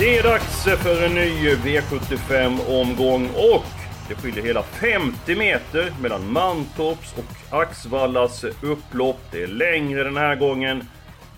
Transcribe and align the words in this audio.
Det 0.00 0.18
är 0.18 0.22
dags 0.22 0.64
för 0.64 1.04
en 1.06 1.14
ny 1.14 1.54
V75-omgång 1.54 3.28
och 3.28 3.64
det 4.08 4.14
skiljer 4.14 4.44
hela 4.44 4.62
50 4.62 5.36
meter 5.36 5.92
mellan 6.02 6.32
Mantorps 6.32 7.14
och 7.18 7.58
Axvallas 7.60 8.44
upplopp. 8.44 9.20
Det 9.32 9.42
är 9.42 9.46
längre 9.46 10.04
den 10.04 10.16
här 10.16 10.36
gången. 10.36 10.84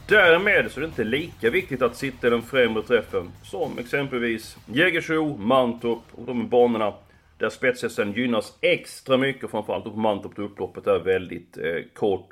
Därmed 0.09 0.71
så 0.71 0.81
är 0.81 0.81
det 0.81 0.87
inte 0.87 1.05
lika 1.05 1.51
viktigt 1.51 1.83
att 1.83 1.97
sitta 1.97 2.27
i 2.27 2.31
den 2.31 2.43
främre 2.43 2.83
träffen 2.83 3.31
som 3.43 3.79
exempelvis 3.79 4.57
Jägersro, 4.67 5.37
Mantorp 5.37 6.03
och 6.13 6.27
de 6.27 6.49
banorna 6.49 6.95
där 7.39 7.51
spetshästen 7.51 8.13
gynnas 8.13 8.59
extra 8.61 9.17
mycket. 9.17 9.51
Framförallt 9.51 9.85
då 9.85 9.91
på 9.91 9.99
Mantorp 9.99 10.37
då 10.37 10.43
upploppet 10.43 10.87
är 10.87 10.99
väldigt 10.99 11.59
eh, 11.59 11.83
kort. 11.95 12.29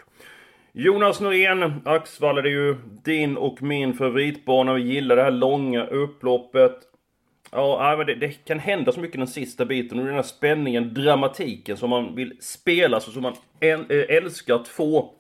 Jonas 0.72 1.20
Norén, 1.20 1.82
Axvall 1.84 2.36
det 2.36 2.48
är 2.48 2.52
ju 2.52 2.76
din 3.04 3.36
och 3.36 3.62
min 3.62 3.94
favoritbana. 3.94 4.74
Vi 4.74 4.82
gillar 4.82 5.16
det 5.16 5.22
här 5.22 5.30
långa 5.30 5.86
upploppet. 5.86 6.78
Ja, 7.52 7.94
men 7.98 8.06
det, 8.06 8.14
det 8.14 8.44
kan 8.44 8.58
hända 8.58 8.92
så 8.92 9.00
mycket 9.00 9.20
den 9.20 9.26
sista 9.26 9.64
biten 9.64 9.98
och 9.98 10.04
den 10.04 10.14
här 10.14 10.22
spänningen, 10.22 10.94
dramatiken 10.94 11.76
som 11.76 11.90
man 11.90 12.14
vill 12.14 12.36
spela, 12.40 13.00
så 13.00 13.10
som 13.10 13.22
man 13.22 13.34
eh, 13.60 13.80
älskar 13.88 14.54
att 14.54 14.68
få. 14.68 15.14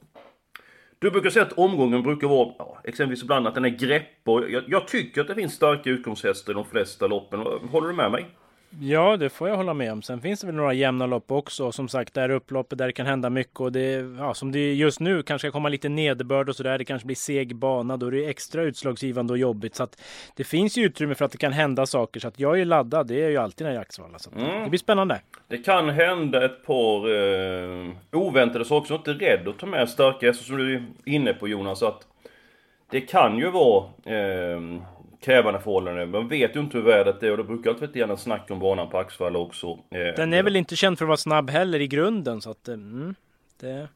Du 0.98 1.10
brukar 1.10 1.30
säga 1.30 1.44
att 1.44 1.52
omgången 1.52 2.02
brukar 2.02 2.28
vara, 2.28 2.52
ja, 2.58 2.80
exempelvis 2.84 3.22
ibland 3.22 3.46
att 3.46 3.54
den 3.54 3.64
är 3.64 3.68
greppbar. 3.68 4.42
Jag, 4.42 4.64
jag 4.68 4.88
tycker 4.88 5.20
att 5.20 5.28
det 5.28 5.34
finns 5.34 5.54
starka 5.54 5.90
utgångshästar 5.90 6.52
i 6.52 6.54
de 6.54 6.64
flesta 6.64 7.06
loppen. 7.06 7.40
Håller 7.70 7.88
du 7.88 7.94
med 7.94 8.10
mig? 8.10 8.26
Ja, 8.78 9.16
det 9.16 9.28
får 9.30 9.48
jag 9.48 9.56
hålla 9.56 9.74
med 9.74 9.92
om. 9.92 10.02
Sen 10.02 10.20
finns 10.20 10.40
det 10.40 10.46
väl 10.46 10.56
några 10.56 10.72
jämna 10.72 11.06
lopp 11.06 11.30
också. 11.30 11.72
Som 11.72 11.88
sagt, 11.88 12.14
det 12.14 12.20
här 12.20 12.30
upploppet 12.30 12.78
där 12.78 12.86
det 12.86 12.92
kan 12.92 13.06
hända 13.06 13.30
mycket. 13.30 13.60
Och 13.60 13.72
det, 13.72 14.16
ja, 14.18 14.34
som 14.34 14.52
det 14.52 14.58
är 14.58 14.74
just 14.74 15.00
nu 15.00 15.22
kanske 15.22 15.48
ska 15.48 15.52
komma 15.52 15.68
lite 15.68 15.88
nederbörd 15.88 16.48
och 16.48 16.56
sådär. 16.56 16.78
Det 16.78 16.84
kanske 16.84 17.06
blir 17.06 17.16
seg 17.16 17.56
bana. 17.56 17.96
Då 17.96 18.06
är 18.06 18.10
det 18.10 18.26
extra 18.26 18.62
utslagsgivande 18.62 19.32
och 19.32 19.38
jobbigt. 19.38 19.74
Så 19.74 19.82
att 19.82 20.02
det 20.36 20.44
finns 20.44 20.78
ju 20.78 20.82
utrymme 20.84 21.14
för 21.14 21.24
att 21.24 21.32
det 21.32 21.38
kan 21.38 21.52
hända 21.52 21.86
saker. 21.86 22.20
Så 22.20 22.28
att 22.28 22.40
jag 22.40 22.60
är 22.60 22.64
laddad. 22.64 23.06
Det 23.06 23.22
är 23.24 23.28
ju 23.28 23.36
alltid 23.36 23.66
när 23.66 23.78
Axevalla. 23.78 24.18
Så 24.18 24.30
Mm. 24.30 24.62
det 24.62 24.68
blir 24.70 24.78
spännande. 24.78 25.20
Det 25.48 25.58
kan 25.58 25.88
hända 25.88 26.44
ett 26.44 26.66
par 26.66 27.08
eh, 27.14 27.90
oväntade 28.12 28.64
saker, 28.64 28.88
så 28.88 28.94
inte 28.94 29.12
rädd 29.12 29.48
att 29.48 29.58
ta 29.58 29.66
med 29.66 29.88
starka 29.88 30.26
hästar 30.26 30.44
som 30.44 30.56
du 30.56 30.74
är 30.74 30.84
inne 31.04 31.32
på 31.32 31.48
Jonas. 31.48 31.82
Att 31.82 32.06
det 32.90 33.00
kan 33.00 33.38
ju 33.38 33.50
vara 33.50 33.84
eh, 34.04 34.60
krävande 35.20 35.60
förhållanden. 35.60 36.10
Man 36.10 36.28
vet 36.28 36.56
ju 36.56 36.60
inte 36.60 36.76
hur 36.76 36.84
vädret 36.84 37.22
är 37.22 37.30
och 37.30 37.36
det 37.36 37.44
brukar 37.44 37.70
alltid 37.70 37.96
gärna 37.96 38.16
snack 38.16 38.50
om 38.50 38.58
banan 38.58 38.90
på 38.90 38.98
Axvalla 38.98 39.38
också. 39.38 39.78
Eh, 39.90 40.14
Den 40.16 40.32
är 40.32 40.42
väl 40.42 40.56
inte 40.56 40.76
känd 40.76 40.98
för 40.98 41.04
att 41.04 41.08
vara 41.08 41.16
snabb 41.16 41.50
heller 41.50 41.80
i 41.80 41.86
grunden. 41.86 42.40
Så 42.40 42.50
att 42.50 42.68
eh, 42.68 42.74
mm, 42.74 43.14
det, 43.60 43.88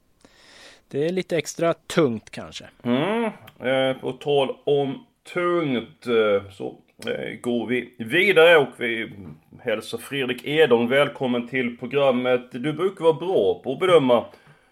det 0.88 1.06
är 1.06 1.12
lite 1.12 1.36
extra 1.36 1.74
tungt 1.74 2.30
kanske. 2.30 2.64
Mm, 2.82 3.24
eh, 3.60 3.96
på 4.00 4.12
tal 4.12 4.56
om 4.64 5.06
tungt 5.32 6.06
eh, 6.06 6.50
så 6.52 6.76
eh, 7.06 7.34
går 7.40 7.66
vi 7.66 7.94
vidare 7.98 8.56
och 8.56 8.68
vi 8.76 9.12
hälsar 9.60 9.98
Fredrik 9.98 10.44
Edholm 10.44 10.88
välkommen 10.88 11.48
till 11.48 11.78
programmet. 11.78 12.52
Du 12.52 12.72
brukar 12.72 13.04
vara 13.04 13.14
bra 13.14 13.60
på 13.64 13.72
att 13.72 13.80
bedöma 13.80 14.24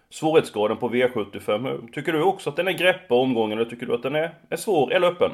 svårighetsgraden 0.09 0.77
på 0.77 0.89
V75. 0.89 1.91
Tycker 1.91 2.13
du 2.13 2.21
också 2.23 2.49
att 2.49 2.55
den 2.55 2.67
är 2.67 2.71
greppbar 2.71 3.17
omgången 3.17 3.57
eller 3.57 3.69
tycker 3.69 3.85
du 3.85 3.93
att 3.93 4.03
den 4.03 4.15
är, 4.15 4.31
är 4.49 4.57
svår 4.57 4.93
eller 4.93 5.07
öppen? 5.07 5.31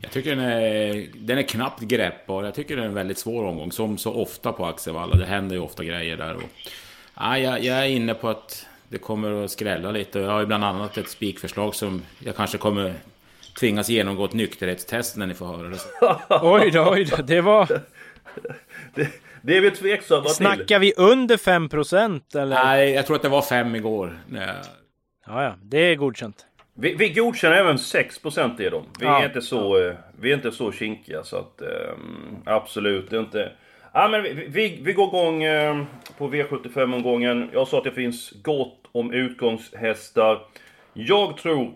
Jag 0.00 0.10
tycker 0.10 0.36
den 0.36 0.44
är, 0.44 1.06
den 1.14 1.38
är 1.38 1.42
knappt 1.42 1.80
greppbar. 1.80 2.44
Jag 2.44 2.54
tycker 2.54 2.76
det 2.76 2.82
är 2.82 2.86
en 2.86 2.94
väldigt 2.94 3.18
svår 3.18 3.44
omgång. 3.44 3.72
Som 3.72 3.98
så 3.98 4.14
ofta 4.14 4.52
på 4.52 4.66
Axevalla. 4.66 5.16
Det 5.16 5.24
händer 5.24 5.56
ju 5.56 5.62
ofta 5.62 5.84
grejer 5.84 6.16
där. 6.16 6.34
Och, 6.34 6.42
ja, 7.14 7.38
jag, 7.38 7.64
jag 7.64 7.78
är 7.78 7.88
inne 7.88 8.14
på 8.14 8.28
att 8.28 8.66
det 8.88 8.98
kommer 8.98 9.44
att 9.44 9.50
skrälla 9.50 9.90
lite. 9.90 10.18
Jag 10.18 10.30
har 10.30 10.40
ju 10.40 10.46
bland 10.46 10.64
annat 10.64 10.96
ett 10.98 11.08
spikförslag 11.08 11.74
som 11.74 12.02
jag 12.18 12.36
kanske 12.36 12.58
kommer 12.58 12.94
tvingas 13.58 13.88
genomgå 13.88 14.24
ett 14.24 14.32
nykterhetstest 14.32 15.16
när 15.16 15.26
ni 15.26 15.34
får 15.34 15.46
höra 15.46 15.68
det. 15.68 15.78
Oj 16.42 16.70
då, 16.70 16.90
oj 16.90 17.04
då. 17.04 17.16
Det 17.22 17.40
var... 17.40 17.68
Det, 18.94 19.08
det 19.42 19.56
är 19.56 19.60
vi 19.60 19.70
tveksamma 19.70 20.22
till. 20.22 20.34
Snackar 20.34 20.78
vi 20.78 20.92
under 20.96 21.36
5 21.36 21.68
procent 21.68 22.34
eller? 22.34 22.64
Nej, 22.64 22.90
jag 22.90 23.06
tror 23.06 23.16
att 23.16 23.22
det 23.22 23.28
var 23.28 23.42
fem 23.42 23.74
igår. 23.74 24.18
Nej. 24.28 24.48
Ja, 25.26 25.44
ja. 25.44 25.54
Det 25.62 25.78
är 25.78 25.94
godkänt. 25.94 26.46
Vi, 26.78 26.94
vi 26.94 27.08
godkänner 27.08 27.56
även 27.56 27.76
6% 27.76 28.60
i 28.60 28.70
dem. 28.70 28.82
Vi, 29.00 29.06
Ja. 29.06 29.20
är 29.22 29.26
inte 29.26 29.42
så, 29.42 29.78
eh, 29.86 29.94
vi 30.20 30.30
är 30.30 30.34
inte 30.34 30.52
så 30.52 30.72
kinkiga 30.72 31.22
så 31.22 31.36
att 31.36 31.60
ehm, 31.60 32.36
absolut 32.44 33.12
inte. 33.12 33.52
Ja, 33.92 34.08
men 34.08 34.22
vi, 34.22 34.32
vi, 34.48 34.80
vi 34.82 34.92
går 34.92 35.08
igång 35.08 35.42
eh, 35.42 35.82
på 36.18 36.28
V75-omgången. 36.28 37.50
Jag 37.52 37.68
sa 37.68 37.78
att 37.78 37.84
det 37.84 37.90
finns 37.92 38.30
gott 38.42 38.80
om 38.92 39.12
utgångshästar. 39.12 40.38
Jag 40.92 41.36
tror 41.36 41.70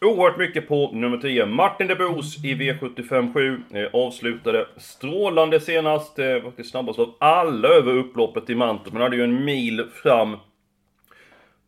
oerhört 0.00 0.38
mycket 0.38 0.68
på 0.68 0.92
nummer 0.92 1.16
10, 1.18 1.46
Martin 1.46 1.86
de 1.86 1.94
Boos 1.94 2.44
i 2.44 2.54
V75 2.54 3.32
7. 3.34 3.60
Eh, 3.74 3.88
avslutade 3.92 4.66
strålande 4.76 5.60
senast. 5.60 6.18
Eh, 6.18 6.42
faktiskt 6.42 6.70
snabbast 6.70 6.98
av 6.98 7.14
alla 7.20 7.68
över 7.68 7.92
upploppet 7.96 8.50
i 8.50 8.54
Mantorp. 8.54 8.92
Men 8.92 9.02
hade 9.02 9.16
ju 9.16 9.24
en 9.24 9.44
mil 9.44 9.84
fram 10.02 10.36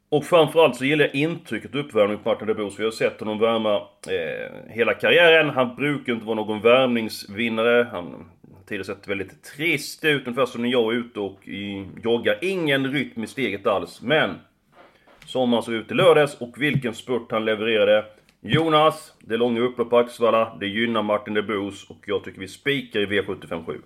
och 0.08 0.24
framförallt 0.24 0.76
så 0.76 0.84
gillar 0.84 1.04
jag 1.04 1.14
intrycket 1.14 1.74
uppvärmning 1.74 2.18
på 2.18 2.28
Martin 2.28 2.46
Debos, 2.46 2.76
för 2.76 2.82
Vi 2.82 2.84
har 2.84 2.92
sett 2.92 3.20
honom 3.20 3.38
värma 3.38 3.76
eh, 3.76 4.72
hela 4.74 4.94
karriären. 4.94 5.50
Han 5.50 5.76
brukar 5.76 6.12
inte 6.12 6.26
vara 6.26 6.36
någon 6.36 6.60
värmningsvinnare. 6.60 7.88
Han 7.92 8.04
har 8.04 8.62
tidigare 8.66 8.84
sett 8.84 9.08
väldigt 9.08 9.42
trist 9.42 10.04
ut, 10.04 10.26
ungefär 10.26 10.46
som 10.46 10.62
när 10.62 10.68
jag 10.68 10.94
är 10.94 10.96
ute 10.96 11.20
och 11.20 11.48
i, 11.48 11.86
joggar. 12.02 12.38
Ingen 12.42 12.92
rytm 12.92 13.24
i 13.24 13.26
steget 13.26 13.66
alls. 13.66 14.02
Men 14.02 14.34
som 15.26 15.52
han 15.52 15.62
såg 15.62 15.74
ut 15.74 15.90
i 15.90 15.94
lördags 15.94 16.34
och 16.40 16.62
vilken 16.62 16.94
spurt 16.94 17.30
han 17.30 17.44
levererade. 17.44 18.04
Jonas, 18.40 19.14
det 19.20 19.36
långa 19.36 19.60
upplopp 19.60 19.90
på 19.90 19.98
Axevalla. 19.98 20.56
Det 20.60 20.66
gynnar 20.66 21.02
Martin 21.02 21.34
Debos 21.34 21.90
och 21.90 21.98
jag 22.06 22.24
tycker 22.24 22.40
vi 22.40 22.48
spikar 22.48 23.00
i 23.00 23.06
V75.7. 23.06 23.80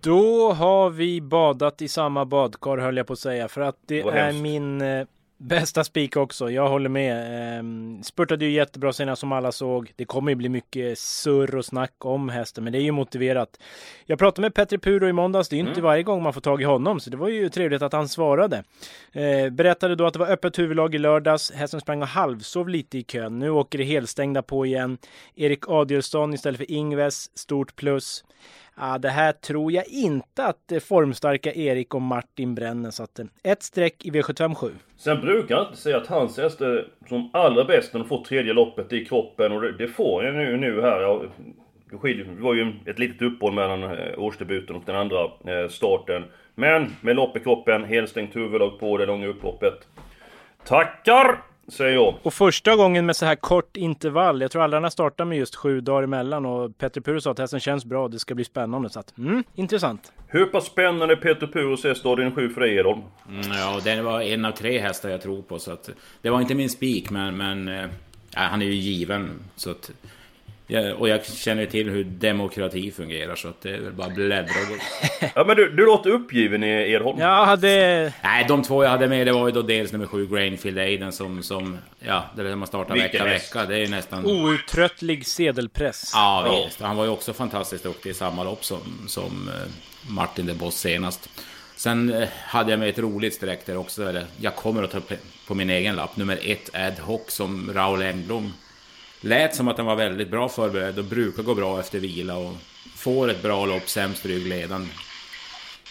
Då 0.00 0.52
har 0.52 0.90
vi 0.90 1.20
badat 1.20 1.82
i 1.82 1.88
samma 1.88 2.24
badkar 2.24 2.78
höll 2.78 2.96
jag 2.96 3.06
på 3.06 3.12
att 3.12 3.18
säga. 3.18 3.48
För 3.48 3.60
att 3.60 3.76
det 3.86 4.02
Vad 4.02 4.14
är 4.14 4.24
hemskt. 4.24 4.42
min 4.42 4.80
eh, 4.80 5.06
bästa 5.38 5.84
spik 5.84 6.16
också. 6.16 6.50
Jag 6.50 6.68
håller 6.68 6.88
med. 6.88 7.58
Ehm, 7.58 8.02
spurtade 8.02 8.44
ju 8.44 8.50
jättebra 8.50 8.92
senast 8.92 9.20
som 9.20 9.32
alla 9.32 9.52
såg. 9.52 9.92
Det 9.96 10.04
kommer 10.04 10.30
ju 10.30 10.36
bli 10.36 10.48
mycket 10.48 10.98
surr 10.98 11.54
och 11.56 11.64
snack 11.64 11.92
om 11.98 12.28
hästen. 12.28 12.64
Men 12.64 12.72
det 12.72 12.78
är 12.78 12.82
ju 12.82 12.92
motiverat. 12.92 13.60
Jag 14.06 14.18
pratade 14.18 14.40
med 14.40 14.54
Petri 14.54 14.78
Puro 14.78 15.08
i 15.08 15.12
måndags. 15.12 15.48
Det 15.48 15.56
är 15.56 15.62
ju 15.62 15.68
inte 15.68 15.82
varje 15.82 16.02
gång 16.02 16.22
man 16.22 16.32
får 16.32 16.40
tag 16.40 16.62
i 16.62 16.64
honom. 16.64 17.00
Så 17.00 17.10
det 17.10 17.16
var 17.16 17.28
ju 17.28 17.48
trevligt 17.48 17.82
att 17.82 17.92
han 17.92 18.08
svarade. 18.08 18.64
Eh, 19.12 19.50
berättade 19.50 19.94
då 19.96 20.06
att 20.06 20.12
det 20.12 20.18
var 20.18 20.30
öppet 20.30 20.58
huvudlag 20.58 20.94
i 20.94 20.98
lördags. 20.98 21.52
Hästen 21.52 21.80
sprang 21.80 22.02
och 22.02 22.08
halvsov 22.08 22.68
lite 22.68 22.98
i 22.98 23.02
kön. 23.02 23.38
Nu 23.38 23.50
åker 23.50 23.78
det 23.78 23.84
helstängda 23.84 24.42
på 24.42 24.66
igen. 24.66 24.98
Erik 25.34 25.68
Adielsson 25.68 26.34
istället 26.34 26.58
för 26.58 26.70
Ingves. 26.70 27.38
Stort 27.38 27.76
plus. 27.76 28.24
Ah, 28.76 28.98
det 28.98 29.08
här 29.08 29.32
tror 29.32 29.72
jag 29.72 29.84
inte 29.88 30.44
att 30.46 30.72
eh, 30.72 30.78
formstarka 30.80 31.52
Erik 31.54 31.94
och 31.94 32.02
Martin 32.02 32.54
bränner. 32.54 32.90
Så 32.90 33.02
att 33.02 33.20
ett 33.42 33.62
streck 33.62 34.04
i 34.04 34.10
V757. 34.10 34.70
Sen 34.96 35.20
brukar 35.20 35.56
han 35.56 35.66
inte 35.66 35.78
säga 35.78 35.96
att 35.96 36.06
hans 36.06 36.38
häst 36.38 36.60
är 36.60 36.88
som 37.08 37.30
allra 37.32 37.64
bäst 37.64 37.92
när 37.92 38.00
de 38.00 38.08
får 38.08 38.24
tredje 38.24 38.52
loppet 38.52 38.92
i 38.92 39.04
kroppen 39.04 39.52
och 39.52 39.60
det, 39.62 39.72
det 39.72 39.88
får 39.88 40.24
jag 40.24 40.34
nu, 40.34 40.56
nu 40.56 40.80
här. 40.82 41.00
Jag, 41.00 41.30
det 41.90 41.96
skiljer- 41.96 42.24
det 42.36 42.42
var 42.42 42.54
ju 42.54 42.72
ett 42.86 42.98
litet 42.98 43.22
uppehåll 43.22 43.54
mellan 43.54 43.82
eh, 43.82 44.18
årsdebuten 44.18 44.76
och 44.76 44.82
den 44.86 44.96
andra 44.96 45.24
eh, 45.24 45.68
starten. 45.68 46.24
Men 46.54 46.96
med 47.00 47.16
lopp 47.16 47.36
i 47.36 47.40
kroppen, 47.40 47.84
helstängt 47.84 48.36
huvudlag 48.36 48.78
på 48.80 48.98
det 48.98 49.06
långa 49.06 49.26
upploppet. 49.26 49.88
Tackar! 50.66 51.38
Säger 51.68 51.94
jag. 51.94 52.14
Och 52.22 52.34
första 52.34 52.76
gången 52.76 53.06
med 53.06 53.16
så 53.16 53.26
här 53.26 53.36
kort 53.36 53.76
intervall. 53.76 54.40
Jag 54.40 54.50
tror 54.50 54.80
har 54.82 54.90
startat 54.90 55.26
med 55.26 55.38
just 55.38 55.54
sju 55.54 55.80
dagar 55.80 56.02
emellan. 56.02 56.46
Och 56.46 56.78
Petter 56.78 57.00
Puro 57.00 57.20
sa 57.20 57.30
att 57.30 57.38
hästen 57.38 57.60
känns 57.60 57.84
bra. 57.84 58.08
Det 58.08 58.18
ska 58.18 58.34
bli 58.34 58.44
spännande. 58.44 58.90
Så 58.90 59.00
att, 59.00 59.18
mm, 59.18 59.44
intressant. 59.54 60.12
Hur 60.28 60.46
pass 60.46 60.66
spännande 60.66 61.16
Peter 61.16 61.46
Puros 61.46 61.84
är 61.84 61.94
stadien 61.94 62.34
7 62.34 62.48
för 62.48 62.60
dig 62.60 62.76
Edholm? 62.76 63.00
Mm, 63.28 63.52
ja, 63.52 63.80
den 63.84 64.04
var 64.04 64.20
en 64.20 64.44
av 64.44 64.52
tre 64.52 64.78
hästar 64.78 65.08
jag 65.08 65.22
tror 65.22 65.42
på. 65.42 65.58
Så 65.58 65.72
att, 65.72 65.90
det 66.22 66.30
var 66.30 66.40
inte 66.40 66.54
min 66.54 66.70
spik, 66.70 67.10
men, 67.10 67.36
men 67.36 67.66
ja, 68.34 68.40
han 68.40 68.62
är 68.62 68.66
ju 68.66 68.74
given. 68.74 69.30
Så 69.56 69.70
att, 69.70 69.90
Ja, 70.66 70.94
och 70.94 71.08
jag 71.08 71.26
känner 71.26 71.66
till 71.66 71.90
hur 71.90 72.04
demokrati 72.04 72.90
fungerar 72.90 73.36
så 73.36 73.48
att 73.48 73.60
det 73.62 73.70
är 73.70 73.80
väl 73.80 73.92
bara 73.92 74.08
bläddra 74.08 74.42
och 74.62 74.68
gå. 74.68 74.74
Ja 75.34 75.44
men 75.44 75.56
du, 75.56 75.70
du 75.70 75.86
låter 75.86 76.10
uppgiven 76.10 76.64
i 76.64 76.92
Edholm. 76.92 77.18
Jag 77.18 77.44
hade... 77.46 78.12
Nej, 78.22 78.44
de 78.48 78.62
två 78.62 78.84
jag 78.84 78.90
hade 78.90 79.08
med 79.08 79.26
det 79.26 79.32
var 79.32 79.46
ju 79.48 79.52
då 79.52 79.62
dels 79.62 79.92
nummer 79.92 80.06
sju 80.06 80.26
Grainfield 80.26 80.78
Aiden 80.78 81.12
som, 81.12 81.42
som 81.42 81.78
ja, 81.98 82.24
det 82.36 82.42
är 82.42 82.44
där 82.46 82.56
man 82.56 82.68
startar 82.68 82.94
Vilken 82.94 83.10
vecka 83.12 83.24
häst. 83.26 83.56
vecka. 83.56 83.66
Det 83.66 83.74
är 83.74 83.80
ju 83.80 83.88
nästan... 83.88 84.26
Outtröttlig 84.26 85.26
sedelpress. 85.26 86.10
Ja, 86.14 86.62
visst. 86.66 86.80
Han 86.80 86.96
var 86.96 87.04
ju 87.04 87.10
också 87.10 87.32
fantastiskt 87.32 87.84
duktig 87.84 88.10
i 88.10 88.14
samma 88.14 88.44
lopp 88.44 88.64
som, 88.64 88.80
som 89.08 89.48
eh, 89.48 89.70
Martin 90.12 90.46
de 90.46 90.54
Boss 90.54 90.76
senast. 90.76 91.28
Sen 91.76 92.12
eh, 92.12 92.28
hade 92.46 92.70
jag 92.70 92.80
med 92.80 92.88
ett 92.88 92.98
roligt 92.98 93.34
streck 93.34 93.66
där 93.66 93.76
också. 93.76 94.08
Eller, 94.08 94.24
jag 94.40 94.56
kommer 94.56 94.82
att 94.82 94.90
ta 94.90 95.00
på 95.46 95.54
min 95.54 95.70
egen 95.70 95.96
lapp. 95.96 96.16
Nummer 96.16 96.38
ett 96.42 96.70
Ad 96.74 96.96
Hoc 97.02 97.20
som 97.28 97.70
Raoul 97.74 98.02
Engblom. 98.02 98.52
Lät 99.24 99.54
som 99.54 99.68
att 99.68 99.76
han 99.76 99.86
var 99.86 99.96
väldigt 99.96 100.30
bra 100.30 100.48
förberedd 100.48 100.98
och 100.98 101.04
brukar 101.04 101.42
gå 101.42 101.54
bra 101.54 101.80
efter 101.80 101.98
vila 101.98 102.36
och 102.36 102.52
får 102.96 103.30
ett 103.30 103.42
bra 103.42 103.66
lopp, 103.66 103.88
sämst 103.88 104.26
ryggledaren. 104.26 104.88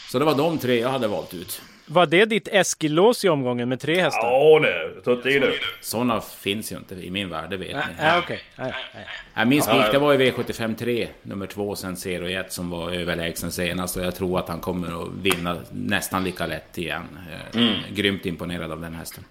Så 0.10 0.20
det 0.20 0.26
var 0.26 0.36
de 0.36 0.58
tre 0.58 0.80
jag 0.80 0.90
hade 0.90 1.08
valt 1.08 1.34
ut. 1.34 1.62
Var 1.86 2.06
det 2.06 2.26
ditt 2.26 2.48
Eskil-lås 2.48 3.26
i 3.26 3.30
omgången 3.30 3.70
med 3.70 3.80
tre 3.80 4.02
hästar? 4.02 4.32
Ja, 4.32 4.60
nej. 4.62 5.04
Ta 5.04 5.12
inte 5.12 5.30
i 5.30 5.40
nu. 5.40 5.52
Sådana 5.82 6.22
finns 6.22 6.72
ju 6.72 6.76
inte 6.78 6.96
i 6.96 7.12
min 7.12 7.30
värld, 7.30 7.50
det 7.50 7.58
vet 7.58 7.76
Nej, 7.76 7.86
ni. 8.00 8.20
okej. 8.24 8.40
Nej, 8.56 8.74
nej. 8.94 9.08
Nej, 9.36 9.46
min 9.46 9.62
spik 9.62 9.92
det 9.92 10.00
var 10.00 10.14
ju 10.14 10.32
V75 10.32 10.76
3, 10.76 11.08
nummer 11.22 11.48
2, 11.48 11.76
sen 11.76 11.96
01 11.96 12.54
som 12.54 12.70
var 12.70 12.92
överlägsen 12.92 13.52
senast. 13.52 13.98
Och 13.98 14.04
jag 14.04 14.16
tror 14.16 14.40
att 14.40 14.48
han 14.48 14.60
kommer 14.60 15.04
att 15.04 15.10
vinna 15.22 15.58
nästan 15.72 16.24
lika 16.24 16.46
lätt 16.46 16.78
igen. 16.78 17.04
Jag 17.54 17.64
är 17.64 17.84
Grymt 17.94 18.26
imponerad 18.26 18.72
av 18.72 18.82
den 18.82 18.94
hästen. 18.94 19.24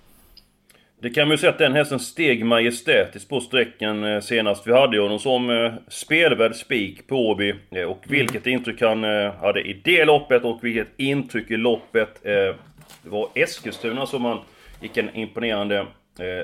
Det 1.02 1.10
kan 1.10 1.28
man 1.28 1.34
ju 1.34 1.38
säga 1.38 1.52
att 1.52 1.58
den 1.58 1.72
hästen 1.72 2.00
steg 2.00 2.44
majestätiskt 2.44 3.28
på 3.28 3.40
sträckan 3.40 4.04
eh, 4.04 4.20
senast. 4.20 4.66
Vi 4.66 4.72
hade 4.72 4.96
ju 4.96 5.02
honom 5.02 5.18
som 5.18 5.50
eh, 5.50 5.72
spelvärd 5.88 6.54
spik 6.54 7.06
på 7.06 7.28
Åby. 7.28 7.54
Eh, 7.70 7.84
och 7.84 8.04
vilket 8.08 8.46
intryck 8.46 8.80
han 8.80 9.04
hade 9.40 9.60
i 9.60 9.80
det 9.84 10.04
loppet 10.04 10.44
och 10.44 10.64
vilket 10.64 10.88
intryck 10.96 11.50
i 11.50 11.56
loppet. 11.56 12.22
Det 12.22 12.56
var 13.02 13.28
Eskilstuna 13.34 14.06
som 14.06 14.24
han 14.24 14.38
gick 14.80 14.96
en 14.96 15.16
imponerande 15.16 15.86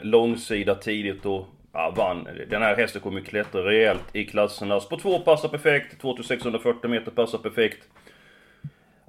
långsida 0.02 0.74
tidigt 0.74 1.26
och 1.26 1.46
ja, 1.72 1.94
vann. 1.96 2.28
Den 2.50 2.62
här 2.62 2.76
hästen 2.76 3.00
kommer 3.00 3.18
ju 3.18 3.24
klättra 3.24 3.64
rejält 3.64 4.04
i 4.12 4.24
klasserna. 4.24 4.80
På 4.80 4.96
två 4.96 5.18
passar 5.18 5.48
perfekt, 5.48 6.00
2640 6.00 6.90
meter 6.90 7.10
passar 7.10 7.38
perfekt. 7.38 7.78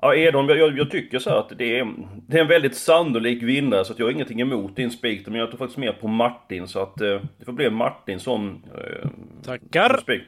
Ja, 0.02 0.16
Edholm, 0.16 0.50
jag, 0.50 0.78
jag 0.78 0.92
tycker 0.92 1.20
så 1.20 1.30
här 1.30 1.38
att 1.38 1.58
det 1.58 1.80
är, 1.80 1.94
det 2.28 2.38
är 2.38 2.42
en 2.42 2.48
väldigt 2.48 2.76
sannolik 2.76 3.44
vinnare 3.44 3.86
så 3.86 3.94
att 3.94 4.00
jag 4.00 4.06
har 4.06 4.12
ingenting 4.12 4.42
emot 4.42 4.76
din 4.76 4.92
spik. 4.92 5.28
Men 5.28 5.36
jag 5.36 5.50
tror 5.50 5.58
faktiskt 5.58 5.78
mer 5.78 5.92
på 5.92 6.08
Martin 6.08 6.68
så 6.68 6.80
att 6.80 7.02
eh, 7.02 7.20
det 7.38 7.46
får 7.46 7.54
bli 7.54 7.70
Martin 7.70 8.20
som, 8.20 8.64
eh, 8.78 9.10
Tackar. 9.44 9.90
som 9.90 9.98
spik. 9.98 10.24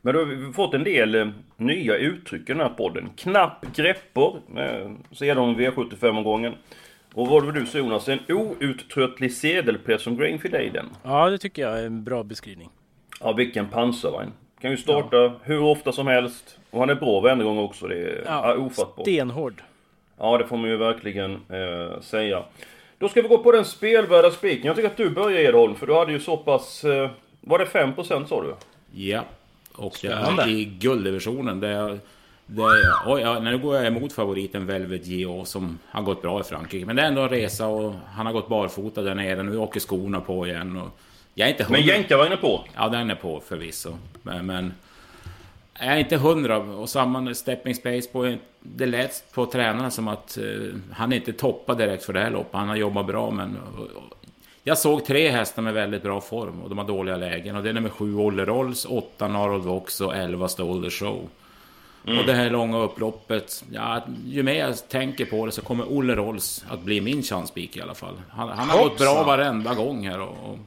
Men 0.00 0.14
då 0.14 0.20
har 0.20 0.26
vi 0.26 0.52
fått 0.52 0.74
en 0.74 0.84
del 0.84 1.14
eh, 1.14 1.28
nya 1.56 1.96
uttryck 1.96 2.42
i 2.42 2.52
den 2.52 2.60
här 2.60 2.68
podden. 2.68 3.10
Knapp 3.16 3.76
greppor, 3.76 4.40
eh, 4.56 4.90
sedan 5.12 5.56
V75-omgången. 5.56 6.52
Och 7.14 7.28
vad 7.28 7.44
var 7.44 7.52
du 7.52 7.66
sa 7.66 7.78
Jonas? 7.78 8.08
En 8.08 8.18
outtröttlig 8.28 9.32
sedelpress 9.32 10.02
som 10.02 10.16
Grainfield. 10.16 10.80
Ja, 11.02 11.30
det 11.30 11.38
tycker 11.38 11.62
jag 11.62 11.78
är 11.80 11.86
en 11.86 12.04
bra 12.04 12.22
beskrivning. 12.22 12.70
Ja, 13.20 13.32
vilken 13.32 13.68
pansarvagn. 13.68 14.30
Kan 14.62 14.70
ju 14.70 14.76
starta 14.76 15.32
hur 15.42 15.62
ofta 15.62 15.92
som 15.92 16.06
helst. 16.06 16.58
Och 16.70 16.80
han 16.80 16.90
är 16.90 16.94
bra 16.94 17.20
varenda 17.20 17.44
gång 17.44 17.58
också. 17.58 17.86
Det 17.86 17.94
är 17.94 18.22
ja, 18.26 18.54
ofattbart. 18.54 19.04
Stenhård. 19.04 19.62
Ja, 20.18 20.38
det 20.38 20.46
får 20.46 20.56
man 20.56 20.70
ju 20.70 20.76
verkligen 20.76 21.32
eh, 21.34 22.00
säga. 22.00 22.42
Då 22.98 23.08
ska 23.08 23.22
vi 23.22 23.28
gå 23.28 23.38
på 23.38 23.52
den 23.52 23.64
spelvärda 23.64 24.30
spiken. 24.30 24.66
Jag 24.66 24.76
tycker 24.76 24.88
att 24.88 24.96
du 24.96 25.10
börjar 25.10 25.40
Edholm, 25.40 25.74
för 25.74 25.86
du 25.86 25.94
hade 25.94 26.12
ju 26.12 26.20
så 26.20 26.36
pass... 26.36 26.84
Eh, 26.84 27.10
var 27.40 27.58
det 27.58 27.64
5% 27.64 28.26
sa 28.26 28.42
du? 28.42 28.54
Ja, 28.92 29.24
och 29.74 29.92
det 30.02 30.08
Spännande. 30.08 30.42
är 30.42 30.48
i 30.48 30.64
gulddivisionen. 30.64 31.60
Det 31.60 31.68
är, 31.68 31.98
det 32.46 32.62
är, 32.62 32.92
oj, 33.06 33.22
ja, 33.22 33.40
nu 33.40 33.58
går 33.58 33.76
jag 33.76 33.86
emot 33.86 34.12
favoriten 34.12 34.66
Velvet 34.66 35.06
Gio 35.06 35.44
som 35.44 35.78
har 35.88 36.02
gått 36.02 36.22
bra 36.22 36.40
i 36.40 36.42
Frankrike. 36.42 36.86
Men 36.86 36.96
det 36.96 37.02
är 37.02 37.06
ändå 37.06 37.22
en 37.22 37.28
resa 37.28 37.66
och 37.66 37.94
han 38.14 38.26
har 38.26 38.32
gått 38.32 38.48
barfota 38.48 39.02
där 39.02 39.14
nere. 39.14 39.42
Nu 39.42 39.56
åker 39.56 39.80
skorna 39.80 40.20
på 40.20 40.46
igen. 40.46 40.76
Och 40.76 40.98
jag 41.34 41.48
är 41.48 41.52
inte 41.52 41.66
Men 41.68 41.74
hundra... 41.74 41.94
jänkarvagnen 41.94 42.38
på. 42.38 42.64
Ja, 42.74 42.88
den 42.88 43.10
är 43.10 43.14
på 43.14 43.40
förvisso. 43.40 43.96
Men, 44.22 44.46
men 44.46 44.74
jag 45.78 45.86
är 45.86 45.96
inte 45.96 46.16
hundra. 46.16 46.56
Och 46.58 46.88
samma 46.88 47.34
stepping 47.34 47.74
space 47.74 48.08
på... 48.12 48.36
Det 48.60 48.86
lät 48.86 49.32
på 49.34 49.46
tränarna 49.46 49.90
som 49.90 50.08
att 50.08 50.38
eh, 50.38 50.44
han 50.92 51.12
inte 51.12 51.32
toppade 51.32 51.86
direkt 51.86 52.04
för 52.04 52.12
det 52.12 52.20
här 52.20 52.30
loppet. 52.30 52.54
Han 52.54 52.68
har 52.68 52.76
jobbat 52.76 53.06
bra, 53.06 53.30
men... 53.30 53.58
jag 54.62 54.78
såg 54.78 55.04
tre 55.04 55.28
hästar 55.30 55.62
med 55.62 55.74
väldigt 55.74 56.02
bra 56.02 56.20
form 56.20 56.62
och 56.62 56.68
de 56.68 56.78
har 56.78 56.84
dåliga 56.84 57.16
lägen. 57.16 57.56
Och 57.56 57.62
det 57.62 57.68
är 57.68 57.74
nummer 57.74 57.88
sju 57.88 58.14
Olle 58.16 58.44
Rolls, 58.44 58.86
åtta 58.90 59.28
Narold 59.28 59.64
Vox 59.64 60.00
och 60.00 60.16
elva 60.16 60.48
Stole 60.48 60.88
the 60.88 60.90
Show. 60.90 61.28
Och 62.04 62.26
det 62.26 62.32
här 62.32 62.50
långa 62.50 62.78
upploppet, 62.78 63.64
ja, 63.72 64.06
ju 64.26 64.42
mer 64.42 64.54
jag 64.54 64.88
tänker 64.88 65.24
på 65.24 65.46
det 65.46 65.52
så 65.52 65.62
kommer 65.62 65.92
Olle 65.92 66.14
Rolls 66.14 66.64
att 66.68 66.82
bli 66.82 67.00
min 67.00 67.22
chanspik 67.22 67.76
i 67.76 67.80
alla 67.80 67.94
fall. 67.94 68.14
Han, 68.30 68.48
han 68.48 68.70
har 68.70 68.82
gått 68.82 68.98
bra 68.98 69.22
varenda 69.22 69.74
gång 69.74 70.08
här 70.08 70.20
och, 70.20 70.28
och 70.28 70.58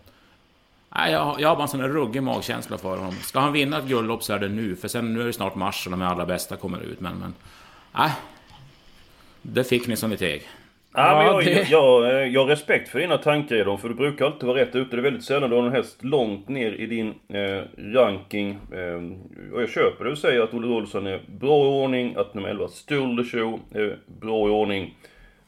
Nej, 0.95 1.11
jag, 1.11 1.19
har- 1.19 1.39
jag 1.39 1.49
har 1.49 1.55
bara 1.55 1.61
en 1.63 1.67
sån 1.69 1.79
där 1.79 1.89
ruggig 1.89 2.23
magkänsla 2.23 2.77
för 2.77 2.97
honom. 2.97 3.11
Ska 3.13 3.39
han 3.39 3.53
vinna 3.53 3.77
ett 3.77 3.85
guldlopp 3.85 4.23
så 4.23 4.33
är 4.33 4.39
det 4.39 4.49
nu, 4.49 4.75
för 4.75 4.87
sen 4.87 5.13
nu 5.13 5.21
är 5.21 5.25
det 5.25 5.33
snart 5.33 5.55
mars 5.55 5.85
och 5.87 5.91
de 5.91 6.01
allra 6.01 6.25
bästa 6.25 6.55
kommer 6.55 6.79
ut. 6.83 6.99
Men, 6.99 7.17
men... 7.19 7.33
Nej. 7.97 8.11
Det 9.41 9.63
fick 9.63 9.87
ni 9.87 9.95
som 9.95 10.09
ni 10.09 10.17
teg. 10.17 10.41
Ja, 10.93 11.15
men 11.17 11.25
Ja, 11.25 11.33
jag, 11.41 11.45
det- 11.45 11.69
jag, 11.71 12.05
jag, 12.13 12.27
jag 12.29 12.41
har 12.41 12.47
respekt 12.47 12.89
för 12.89 12.99
dina 12.99 13.17
tankar 13.17 13.55
Edholm, 13.55 13.77
för 13.77 13.89
du 13.89 13.95
brukar 13.95 14.25
alltid 14.25 14.43
vara 14.47 14.57
rätt 14.61 14.75
ute. 14.75 14.95
Det 14.95 14.99
är 14.99 15.03
väldigt 15.03 15.23
sällan 15.23 15.49
du 15.49 15.55
har 15.55 15.63
en 15.63 15.71
häst 15.71 16.03
långt 16.03 16.47
ner 16.49 16.71
i 16.71 16.85
din 16.85 17.13
eh, 17.27 17.61
ranking. 17.93 18.49
Eh, 18.71 19.53
och 19.55 19.61
jag 19.61 19.69
köper 19.69 20.03
det 20.03 20.09
du 20.09 20.15
säger 20.15 20.41
att 20.41 20.53
Olle 20.53 20.67
Olsson 20.67 21.07
är 21.07 21.21
bra 21.27 21.65
i 21.65 21.83
ordning, 21.85 22.15
att 22.17 22.33
nummer 22.33 22.49
11 22.49 22.67
Still 22.67 23.17
the 23.23 23.37
Show 23.37 23.59
är 23.73 23.97
bra 24.21 24.47
i 24.47 24.51
ordning. 24.51 24.95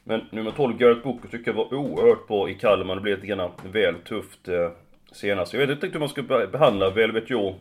Men 0.03 0.21
nummer 0.31 0.51
12 0.51 0.77
Garrett 0.77 1.03
Booker 1.03 1.27
tycker 1.29 1.51
jag 1.51 1.55
var 1.55 1.73
oerhört 1.73 2.27
bra 2.27 2.49
i 2.49 2.53
Kalmar. 2.53 2.95
Det 2.95 3.01
blev 3.01 3.15
lite 3.15 3.27
grann 3.27 3.51
väl 3.71 3.95
tufft 3.95 4.47
eh, 4.47 4.69
senast. 5.17 5.53
Jag 5.53 5.59
vet 5.59 5.69
inte 5.69 5.85
riktigt 5.85 5.95
hur 5.95 5.99
man 5.99 6.09
ska 6.09 6.47
behandla 6.51 6.89
Velvet 6.89 7.29
Joe. 7.29 7.55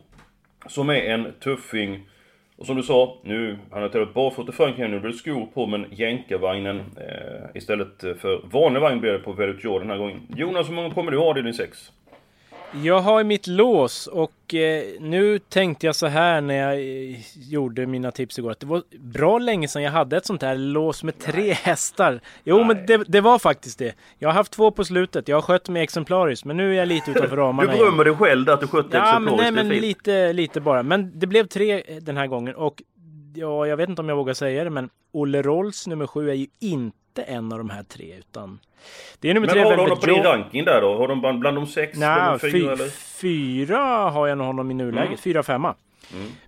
Som 0.67 0.89
är 0.89 0.95
en 0.95 1.33
tuffing. 1.43 2.09
Och 2.57 2.65
som 2.65 2.75
du 2.75 2.83
sa, 2.83 3.17
nu, 3.23 3.57
han 3.71 3.81
har 3.81 3.89
tagit 3.89 4.13
barfota 4.13 4.51
i 4.51 4.55
Frankrike, 4.55 4.87
nu 4.87 4.99
blir 4.99 5.11
det 5.11 5.17
skor 5.17 5.45
på, 5.53 5.65
men 5.65 5.85
jänkarvagnen 5.91 6.77
eh, 6.77 7.55
istället 7.55 7.99
för 7.99 8.41
vanlig 8.51 8.81
vagn 8.81 8.99
blir 8.99 9.11
det 9.11 9.19
på 9.19 9.33
Velvet 9.33 9.63
Joe 9.63 9.79
den 9.79 9.89
här 9.89 9.97
gången. 9.97 10.21
Jonas, 10.35 10.69
hur 10.69 10.73
många 10.73 10.89
kommer 10.89 11.11
du 11.11 11.17
ha 11.17 11.39
i 11.39 11.41
din 11.41 11.53
sex? 11.53 11.91
Jag 12.83 12.99
har 13.01 13.23
mitt 13.23 13.47
lås 13.47 14.07
och 14.07 14.53
eh, 14.53 14.83
nu 14.99 15.39
tänkte 15.39 15.85
jag 15.85 15.95
så 15.95 16.07
här 16.07 16.41
när 16.41 16.55
jag 16.55 16.73
eh, 16.73 17.15
gjorde 17.49 17.85
mina 17.85 18.11
tips 18.11 18.39
igår 18.39 18.51
att 18.51 18.59
det 18.59 18.65
var 18.67 18.83
bra 18.99 19.37
länge 19.39 19.67
sedan 19.67 19.83
jag 19.83 19.91
hade 19.91 20.17
ett 20.17 20.25
sånt 20.25 20.41
här 20.41 20.55
lås 20.55 21.03
med 21.03 21.19
tre 21.19 21.53
hästar. 21.53 22.19
Jo, 22.43 22.63
men 22.63 22.85
det, 22.85 22.97
det 23.07 23.21
var 23.21 23.39
faktiskt 23.39 23.79
det. 23.79 23.95
Jag 24.19 24.29
har 24.29 24.33
haft 24.33 24.51
två 24.51 24.71
på 24.71 24.83
slutet. 24.85 25.27
Jag 25.27 25.37
har 25.37 25.41
skött 25.41 25.69
mig 25.69 25.83
exemplariskt, 25.83 26.45
men 26.45 26.57
nu 26.57 26.71
är 26.71 26.77
jag 26.77 26.87
lite 26.87 27.11
utanför 27.11 27.35
Du 27.35 27.41
ramarna. 27.41 27.71
igen. 27.73 27.83
berömmer 27.85 28.03
dig 28.03 28.13
själv 28.15 28.45
där 28.45 28.53
att 28.53 28.61
du 28.61 28.67
skötte 28.67 28.97
Ja, 28.97 29.19
men, 29.19 29.23
nej, 29.23 29.33
exemplariskt. 29.33 29.53
men 29.55 29.65
är 29.67 29.71
fint. 29.71 29.81
lite, 29.81 30.33
lite 30.33 30.61
bara. 30.61 30.83
Men 30.83 31.19
det 31.19 31.27
blev 31.27 31.47
tre 31.47 31.83
eh, 31.87 31.95
den 31.97 32.17
här 32.17 32.27
gången 32.27 32.55
och 32.55 32.83
ja, 33.35 33.67
jag 33.67 33.77
vet 33.77 33.89
inte 33.89 34.01
om 34.01 34.09
jag 34.09 34.15
vågar 34.15 34.33
säga 34.33 34.63
det, 34.63 34.69
men 34.69 34.89
Olle 35.11 35.41
Rolls 35.41 35.87
nummer 35.87 36.07
sju 36.07 36.29
är 36.29 36.33
ju 36.33 36.47
inte 36.59 36.97
en 37.23 37.51
av 37.51 37.57
de 37.57 37.69
här 37.69 37.83
tre, 37.83 38.15
utan 38.17 38.59
det 39.19 39.29
är 39.29 39.33
nummer 39.33 39.47
Men 39.47 39.53
tre 39.53 39.63
har 39.63 39.71
du 39.71 39.81
honom 39.81 39.99
på 39.99 40.05
din 40.05 40.23
ranking 40.23 40.65
där 40.65 40.81
då? 40.81 40.97
Har 40.97 41.07
de 41.07 41.21
bland, 41.21 41.39
bland 41.39 41.57
de 41.57 41.67
sex? 41.67 41.97
Nej, 41.97 42.39
fyra 42.39 42.51
fy, 42.51 42.65
eller? 42.65 42.89
fyra 42.89 43.79
har 44.09 44.27
jag 44.27 44.37
nog 44.37 44.47
honom 44.47 44.71
i 44.71 44.73
nuläget. 44.73 45.07
Mm. 45.07 45.17
Fyra, 45.17 45.43
femma. 45.43 45.75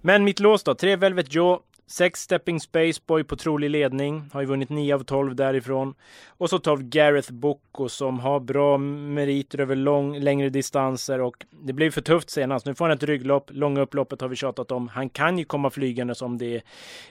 Men 0.02 0.24
mitt 0.24 0.40
lås 0.40 0.64
då? 0.64 0.76
Tre 0.76 0.96
Velvet 0.96 1.34
Joe, 1.34 1.60
sex 1.88 2.22
Stepping 2.22 2.60
Spaceboy 2.60 3.24
på 3.24 3.36
trolig 3.36 3.70
ledning. 3.70 4.30
Har 4.34 4.42
ju 4.42 4.48
vunnit 4.48 4.70
9 4.70 4.96
av 4.96 5.04
12 5.04 5.36
därifrån. 5.36 5.94
Och 6.28 6.50
så 6.50 6.60
12 6.60 6.84
Gareth 6.84 7.32
Bocco 7.32 7.90
som 7.90 8.20
har 8.20 8.40
bra 8.40 8.78
meriter 8.78 9.60
över 9.60 9.76
lång, 9.76 10.20
längre 10.20 10.50
distanser 10.50 11.22
och 11.22 11.46
det 11.50 11.74
blev 11.74 11.92
för 11.92 12.02
tufft 12.02 12.30
senast. 12.30 12.66
Nu 12.66 12.76
får 12.76 12.86
han 12.86 12.98
ett 12.98 13.04
rygglopp. 13.04 13.50
Långa 13.54 13.82
upploppet 13.82 14.22
har 14.22 14.28
vi 14.28 14.36
tjatat 14.36 14.72
om. 14.72 14.88
Han 14.88 15.10
kan 15.10 15.38
ju 15.38 15.46
komma 15.46 15.70
flygande 15.70 16.16
som 16.16 16.38
det 16.38 16.56
är 16.56 16.62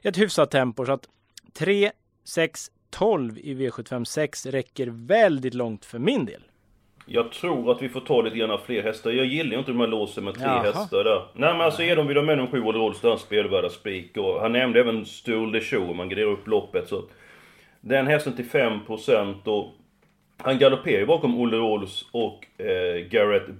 ett 0.02 0.18
hyfsat 0.18 0.50
tempo. 0.50 0.86
Så 0.86 0.92
att 0.92 1.08
3, 1.52 1.90
6, 2.24 2.70
12 2.90 3.38
i 3.38 3.54
V75 3.54 4.04
6 4.04 4.46
räcker 4.46 4.86
väldigt 4.92 5.54
långt 5.54 5.84
för 5.84 5.98
min 5.98 6.24
del. 6.24 6.42
Jag 7.06 7.32
tror 7.32 7.70
att 7.70 7.82
vi 7.82 7.88
får 7.88 8.00
ta 8.00 8.22
lite 8.22 8.36
grann 8.36 8.58
fler 8.66 8.82
hästar. 8.82 9.10
Jag 9.10 9.26
gillar 9.26 9.52
ju 9.52 9.58
inte 9.58 9.70
de 9.70 9.80
här 9.80 9.86
låsen 9.86 10.24
med 10.24 10.34
tre 10.34 10.44
Jaha. 10.44 10.62
hästar 10.62 11.04
där. 11.04 11.22
Nej 11.34 11.52
men 11.52 11.60
alltså 11.60 11.82
de 11.82 12.06
vill 12.06 12.16
ha 12.16 12.24
med 12.24 12.36
nummer 12.36 12.50
sju 12.50 12.62
Olle 12.62 12.78
Rolls, 12.78 13.00
där 13.00 13.08
han 13.08 13.18
spelvärda 13.18 13.68
spik. 13.68 14.16
Och 14.16 14.40
han 14.40 14.52
nämnde 14.52 14.80
även 14.80 15.06
Stul 15.06 15.52
the 15.52 15.60
Show 15.60 15.96
man 15.96 16.08
graderar 16.08 16.30
upp 16.30 16.46
loppet. 16.46 16.88
Så 16.88 17.04
den 17.80 18.06
hästen 18.06 18.36
till 18.36 18.44
5% 18.44 19.48
och 19.48 19.74
han 20.36 20.58
galopperar 20.58 21.00
ju 21.00 21.06
bakom 21.06 21.40
Olle 21.40 21.56
Rolls 21.56 22.04
och 22.12 22.60
eh, 22.60 23.06
Garrett 23.10 23.48
eh, 23.48 23.54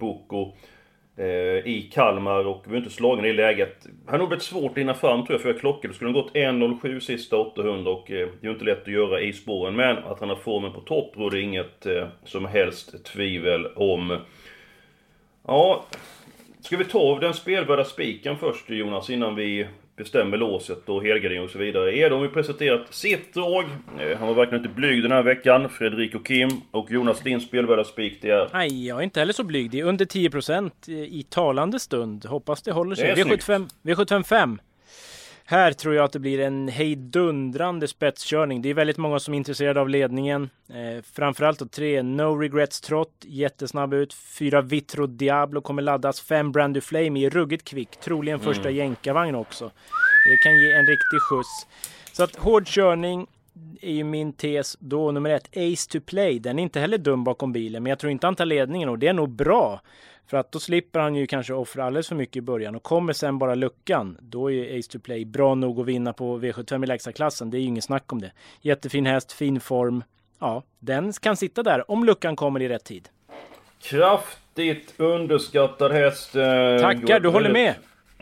Eh, 1.18 1.66
i 1.66 1.90
Kalmar 1.92 2.46
och 2.46 2.64
vi 2.66 2.72
är 2.72 2.78
inte 2.78 2.90
slagen 2.90 3.24
i 3.24 3.28
det 3.28 3.34
läget. 3.34 3.82
Det 3.82 4.10
hade 4.10 4.18
nog 4.18 4.28
blivit 4.28 4.44
svårt 4.44 4.70
att 4.72 4.78
hinna 4.78 4.94
fram 4.94 5.26
tror 5.26 5.34
jag 5.34 5.40
för 5.40 5.48
jag 5.48 5.60
klockade. 5.60 5.88
Det 5.88 5.94
skulle 5.94 6.10
ha 6.10 6.20
gått 6.20 6.34
1.07 6.34 7.00
sista 7.00 7.36
800 7.36 7.90
och 7.90 8.10
eh, 8.10 8.28
det 8.40 8.46
är 8.46 8.48
ju 8.48 8.50
inte 8.50 8.64
lätt 8.64 8.82
att 8.82 8.92
göra 8.92 9.20
i 9.20 9.32
spåren. 9.32 9.76
Men 9.76 9.98
att 9.98 10.20
han 10.20 10.28
har 10.28 10.36
formen 10.36 10.72
på 10.72 10.80
topp 10.80 11.12
råder 11.16 11.38
inget 11.38 11.86
eh, 11.86 12.06
som 12.24 12.44
helst 12.44 13.04
tvivel 13.04 13.66
om. 13.66 14.18
Ja, 15.46 15.84
Ska 16.60 16.76
vi 16.76 16.84
ta 16.84 17.18
den 17.18 17.34
spelvärda 17.34 17.84
spiken 17.84 18.36
först 18.36 18.70
Jonas, 18.70 19.10
innan 19.10 19.34
vi 19.34 19.66
bestämmer 19.98 20.36
låset 20.36 20.88
och 20.88 21.02
helgardering 21.02 21.42
och 21.42 21.50
så 21.50 21.58
vidare. 21.58 21.96
Edom 21.98 22.20
har 22.20 22.28
presenterat 22.28 22.94
sitt 22.94 23.34
drag. 23.34 23.64
Eh, 24.00 24.18
Han 24.18 24.28
var 24.28 24.34
verkligen 24.34 24.64
inte 24.64 24.74
blyg 24.74 25.02
den 25.02 25.12
här 25.12 25.22
veckan. 25.22 25.68
Fredrik 25.68 26.14
och 26.14 26.26
Kim 26.26 26.48
och 26.70 26.90
Jonas 26.90 27.20
din 27.20 27.40
spelvärda 27.40 27.84
spik 27.84 28.18
det 28.22 28.30
är... 28.30 28.48
Nej, 28.52 28.86
jag 28.86 28.98
är 28.98 29.02
inte 29.02 29.20
heller 29.20 29.32
så 29.32 29.44
blyg. 29.44 29.70
Det 29.70 29.80
är 29.80 29.84
under 29.84 30.04
10% 30.04 30.90
i 30.90 31.22
talande 31.22 31.78
stund. 31.80 32.24
Hoppas 32.26 32.62
det 32.62 32.72
håller 32.72 32.96
sig. 32.96 33.14
Det 33.14 33.20
är 33.20 33.24
V75, 33.24 33.70
V75 33.82 34.22
5. 34.22 34.58
Här 35.50 35.72
tror 35.72 35.94
jag 35.94 36.04
att 36.04 36.12
det 36.12 36.18
blir 36.18 36.40
en 36.40 36.68
hejdundrande 36.68 37.88
spetskörning. 37.88 38.62
Det 38.62 38.68
är 38.68 38.74
väldigt 38.74 38.96
många 38.96 39.18
som 39.18 39.34
är 39.34 39.38
intresserade 39.38 39.80
av 39.80 39.88
ledningen. 39.88 40.50
Eh, 40.68 41.02
framförallt 41.12 41.58
då 41.58 41.66
tre 41.66 42.02
No 42.02 42.36
Regrets 42.36 42.80
Trot, 42.80 43.10
jättesnabb 43.20 43.94
ut. 43.94 44.14
Fyra 44.14 44.60
Vitro 44.60 45.06
Diablo 45.06 45.60
kommer 45.60 45.82
laddas. 45.82 46.20
Fem 46.20 46.52
Brandy 46.52 46.80
Flame 46.80 47.20
är 47.20 47.30
ruggigt 47.30 47.64
kvick. 47.64 48.00
Troligen 48.00 48.40
första 48.40 48.70
jänkarvagn 48.70 49.34
också. 49.34 49.64
Det 50.30 50.36
kan 50.36 50.52
ge 50.52 50.72
en 50.72 50.86
riktig 50.86 51.20
skjuts. 51.20 51.66
Så 52.12 52.24
att 52.24 52.36
hård 52.36 52.66
körning 52.66 53.26
är 53.80 53.92
ju 53.92 54.04
min 54.04 54.32
tes. 54.32 54.76
Då 54.80 55.12
nummer 55.12 55.30
ett, 55.30 55.48
Ace 55.56 55.90
to 55.90 56.00
Play. 56.00 56.38
Den 56.38 56.58
är 56.58 56.62
inte 56.62 56.80
heller 56.80 56.98
dum 56.98 57.24
bakom 57.24 57.52
bilen, 57.52 57.82
men 57.82 57.90
jag 57.90 57.98
tror 57.98 58.12
inte 58.12 58.26
han 58.26 58.36
tar 58.36 58.46
ledningen 58.46 58.88
och 58.88 58.98
det 58.98 59.08
är 59.08 59.12
nog 59.12 59.30
bra. 59.30 59.80
För 60.30 60.36
att 60.36 60.52
då 60.52 60.58
slipper 60.60 61.00
han 61.00 61.14
ju 61.14 61.26
kanske 61.26 61.52
offra 61.52 61.84
alldeles 61.84 62.08
för 62.08 62.14
mycket 62.16 62.36
i 62.36 62.40
början 62.40 62.74
och 62.74 62.82
kommer 62.82 63.12
sen 63.12 63.38
bara 63.38 63.54
luckan. 63.54 64.16
Då 64.20 64.50
är 64.52 64.78
Ace 64.78 64.90
to 64.92 64.98
Play 64.98 65.24
bra 65.24 65.54
nog 65.54 65.80
att 65.80 65.86
vinna 65.86 66.12
på 66.12 66.38
V75 66.38 66.84
i 66.84 66.86
lägsta 66.86 67.12
klassen. 67.12 67.50
Det 67.50 67.56
är 67.56 67.60
ju 67.60 67.66
ingen 67.66 67.82
snack 67.82 68.12
om 68.12 68.20
det. 68.20 68.32
Jättefin 68.60 69.06
häst, 69.06 69.32
fin 69.32 69.60
form. 69.60 70.04
Ja, 70.38 70.62
den 70.78 71.12
kan 71.12 71.36
sitta 71.36 71.62
där 71.62 71.90
om 71.90 72.04
luckan 72.04 72.36
kommer 72.36 72.62
i 72.62 72.68
rätt 72.68 72.84
tid. 72.84 73.08
Kraftigt 73.82 74.94
underskattad 74.96 75.92
häst. 75.92 76.36
eh, 76.36 76.42
Tackar, 76.80 77.20
du 77.20 77.28
håller 77.28 77.50
med? 77.52 77.74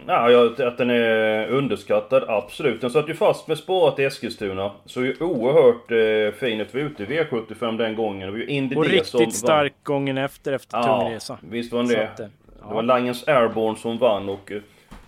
Ja, 0.06 0.50
att 0.58 0.78
den 0.78 0.90
är 0.90 1.48
underskattad, 1.48 2.24
absolut. 2.28 2.80
Den 2.80 2.90
satt 2.90 3.08
ju 3.08 3.14
fast 3.14 3.48
med 3.48 3.58
spåret 3.58 3.98
i 3.98 4.04
Eskilstuna. 4.04 4.70
Såg 4.84 5.04
ju 5.04 5.16
oerhört 5.20 5.90
eh, 5.90 6.40
fin 6.40 6.60
ut. 6.60 6.68
Vi 6.74 6.82
var 6.82 6.90
ute 6.90 7.02
i 7.02 7.06
V75 7.06 7.78
den 7.78 7.96
gången. 7.96 8.20
Det 8.20 8.30
var 8.32 8.38
ju 8.38 8.76
Och 8.76 8.84
D 8.88 9.04
som 9.04 9.20
riktigt 9.20 9.36
stark 9.36 9.74
gången 9.82 10.18
efter, 10.18 10.52
efter 10.52 10.82
tung 10.82 10.90
Ja, 10.90 11.08
resa. 11.14 11.38
visst 11.40 11.72
var 11.72 11.78
den 11.78 11.88
Så 11.88 11.94
det. 11.96 12.04
att, 12.08 12.20
eh, 12.20 12.26
Det 12.68 12.74
var 12.74 12.82
Langens 12.82 13.28
Airborne 13.28 13.78
som 13.78 13.98
vann 13.98 14.28
och 14.28 14.52
eh, 14.52 14.58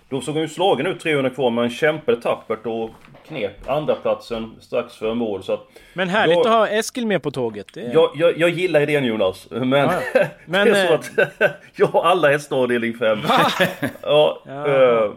då 0.09 0.21
såg 0.21 0.33
han 0.35 0.41
ju 0.41 0.47
slagen 0.49 0.87
ut 0.87 0.99
300 0.99 1.29
kvar 1.29 1.49
men 1.49 1.69
kämpade 1.69 2.21
tappert 2.21 2.65
och 2.65 2.89
knep 3.29 3.69
andra 3.69 3.95
platsen 3.95 4.55
strax 4.59 4.95
före 4.95 5.13
mål. 5.15 5.43
Så 5.43 5.53
att 5.53 5.67
Men 5.93 6.09
härligt 6.09 6.37
jag, 6.37 6.47
att 6.47 6.53
ha 6.53 6.67
Eskil 6.67 7.07
med 7.07 7.23
på 7.23 7.31
tåget. 7.31 7.77
Är... 7.77 7.93
jag, 7.93 8.11
jag, 8.15 8.37
jag 8.37 8.49
gillar 8.49 8.81
idén 8.81 9.05
Jonas, 9.05 9.47
men, 9.49 9.71
Ja, 9.71 9.93
ja. 10.13 10.25
Men, 10.45 10.67
det 10.67 10.79
är 10.79 10.87
så 10.87 10.93
eh, 10.93 10.99
att 11.39 11.55
jag 11.75 11.87
har 11.87 12.03
alla 12.03 12.31
hästar 12.31 12.57
avdelning 12.57 12.93
5. 12.93 13.19
ja, 14.01 14.41
Ja. 14.45 14.67
eh, 14.67 15.11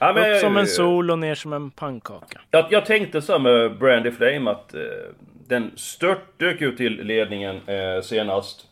ja, 0.00 0.12
men, 0.12 0.32
Upp 0.32 0.40
som 0.40 0.56
en 0.56 0.66
sol 0.66 1.10
och 1.10 1.18
ner 1.18 1.34
som 1.34 1.52
en 1.52 1.70
pannkaka. 1.70 2.40
Jag, 2.50 2.66
jag 2.70 2.86
tänkte 2.86 3.22
så 3.22 3.32
här 3.32 3.38
med 3.38 3.78
Brandy 3.78 4.10
Flame 4.10 4.50
att 4.50 4.74
eh, 4.74 4.80
den 5.48 5.70
störtdök 5.76 6.60
ju 6.60 6.76
till 6.76 6.92
ledningen 7.02 7.60
eh, 7.66 8.02
senast. 8.02 8.64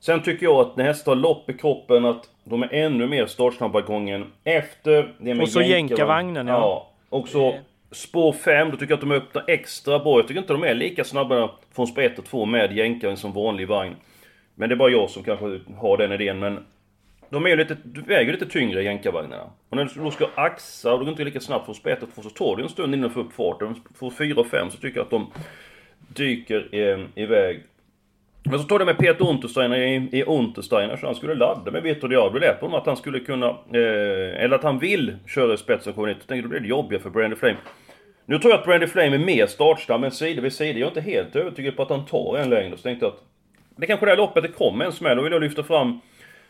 Sen 0.00 0.22
tycker 0.22 0.46
jag 0.46 0.60
att 0.60 0.76
när 0.76 0.84
hästar 0.84 1.12
har 1.12 1.16
lopp 1.16 1.50
i 1.50 1.52
kroppen 1.52 2.04
att 2.04 2.24
de 2.44 2.62
är 2.62 2.68
ännu 2.74 3.06
mer 3.06 3.26
startsnabba 3.26 3.80
gången 3.80 4.32
efter 4.44 5.14
det 5.18 5.34
med 5.34 5.42
Och 5.42 5.48
så 5.48 5.60
jänkarvagn. 5.62 5.78
jänkarvagnen, 6.28 6.46
ja. 6.46 6.90
Och 7.08 7.28
så 7.28 7.54
spår 7.96 8.32
5, 8.32 8.70
då 8.70 8.76
tycker 8.76 8.92
jag 8.92 8.96
att 8.96 9.08
de 9.08 9.12
öppnar 9.12 9.44
extra 9.46 9.98
bra. 9.98 10.18
Jag 10.18 10.28
tycker 10.28 10.40
inte 10.40 10.52
de 10.52 10.64
är 10.64 10.74
lika 10.74 11.04
snabba 11.04 11.50
från 11.74 11.86
spår 11.86 12.02
1 12.02 12.18
och 12.18 12.24
2 12.24 12.46
med 12.46 12.72
jänkaren 12.72 13.16
som 13.16 13.32
vanlig 13.32 13.68
vagn. 13.68 13.94
Men 14.54 14.68
det 14.68 14.74
är 14.74 14.76
bara 14.76 14.90
jag 14.90 15.10
som 15.10 15.22
kanske 15.22 15.60
har 15.76 15.96
den 15.96 16.12
idén. 16.12 16.38
Men 16.38 16.64
de 17.30 17.44
är 17.44 17.50
ju 17.50 17.56
lite, 17.56 17.76
väger 17.84 18.24
ju 18.24 18.32
lite 18.32 18.46
tyngre 18.46 18.82
jänkarvagnarna. 18.82 19.50
Och 19.68 19.76
när 19.76 19.84
du 19.84 20.00
då 20.00 20.10
ska 20.10 20.28
axa 20.34 20.92
och 20.92 20.98
du 20.98 21.04
går 21.04 21.12
inte 21.12 21.24
lika 21.24 21.40
snabbt 21.40 21.64
från 21.64 21.74
spår 21.74 21.90
1 21.90 22.02
och 22.02 22.14
2 22.14 22.22
så 22.22 22.30
tar 22.30 22.56
det 22.56 22.62
en 22.62 22.68
stund 22.68 22.94
innan 22.94 23.08
du 23.08 23.14
får 23.14 23.20
upp 23.20 23.32
farten. 23.32 23.74
Får 23.94 24.10
4 24.10 24.40
och 24.40 24.46
5 24.46 24.70
så 24.70 24.78
tycker 24.78 24.96
jag 24.96 25.04
att 25.04 25.10
de 25.10 25.32
dyker 26.08 26.68
eh, 26.72 27.22
iväg. 27.22 27.62
Men 28.50 28.58
så 28.58 28.64
tog 28.64 28.78
det 28.78 28.84
med 28.84 28.98
Peter 28.98 29.28
Untersteiner 29.28 29.76
i, 29.76 30.08
i 30.12 30.24
Untersteiner 30.24 30.96
så 30.96 31.06
han 31.06 31.14
skulle 31.14 31.34
ladda 31.34 31.70
med 31.70 31.82
Vitor 31.82 32.08
Diablo. 32.08 32.38
Det 32.38 32.46
lät 32.46 32.60
på 32.60 32.66
honom 32.66 32.80
att 32.80 32.86
han 32.86 32.96
skulle 32.96 33.20
kunna, 33.20 33.46
eh, 33.48 34.42
eller 34.42 34.54
att 34.54 34.62
han 34.62 34.78
vill 34.78 35.16
köra 35.26 35.54
i 35.54 35.56
spetsen 35.56 35.90
och 35.90 35.94
komma 35.94 36.06
dit. 36.06 36.16
Jag 36.20 36.26
tänkte 36.26 36.42
då 36.42 36.50
blir 36.50 36.60
det 36.60 36.68
jobbigare 36.68 37.02
för 37.02 37.10
Brandy 37.10 37.36
Flame. 37.36 37.56
Nu 38.26 38.38
tror 38.38 38.52
jag 38.52 38.60
att 38.60 38.66
Brandy 38.66 38.86
Flame 38.86 39.14
är 39.14 39.18
mer 39.18 39.46
startsnabb, 39.46 40.00
men 40.00 40.10
sida 40.10 40.42
vid 40.42 40.52
sida. 40.52 40.78
Jag 40.78 40.86
är 40.86 40.90
inte 40.90 41.00
helt 41.00 41.36
övertygad 41.36 41.76
på 41.76 41.82
att 41.82 41.90
han 41.90 42.06
tar 42.06 42.38
en 42.38 42.50
längre. 42.50 42.76
Så 42.76 42.82
tänkte 42.82 43.06
jag 43.06 43.12
att 43.12 43.22
det 43.76 43.86
kanske 43.86 44.06
det 44.06 44.16
loppet 44.16 44.42
det 44.42 44.48
kommer 44.48 44.84
en 44.84 44.92
smäll. 44.92 45.16
Då 45.16 45.22
vill 45.22 45.32
jag 45.32 45.42
lyfta 45.42 45.62
fram 45.62 46.00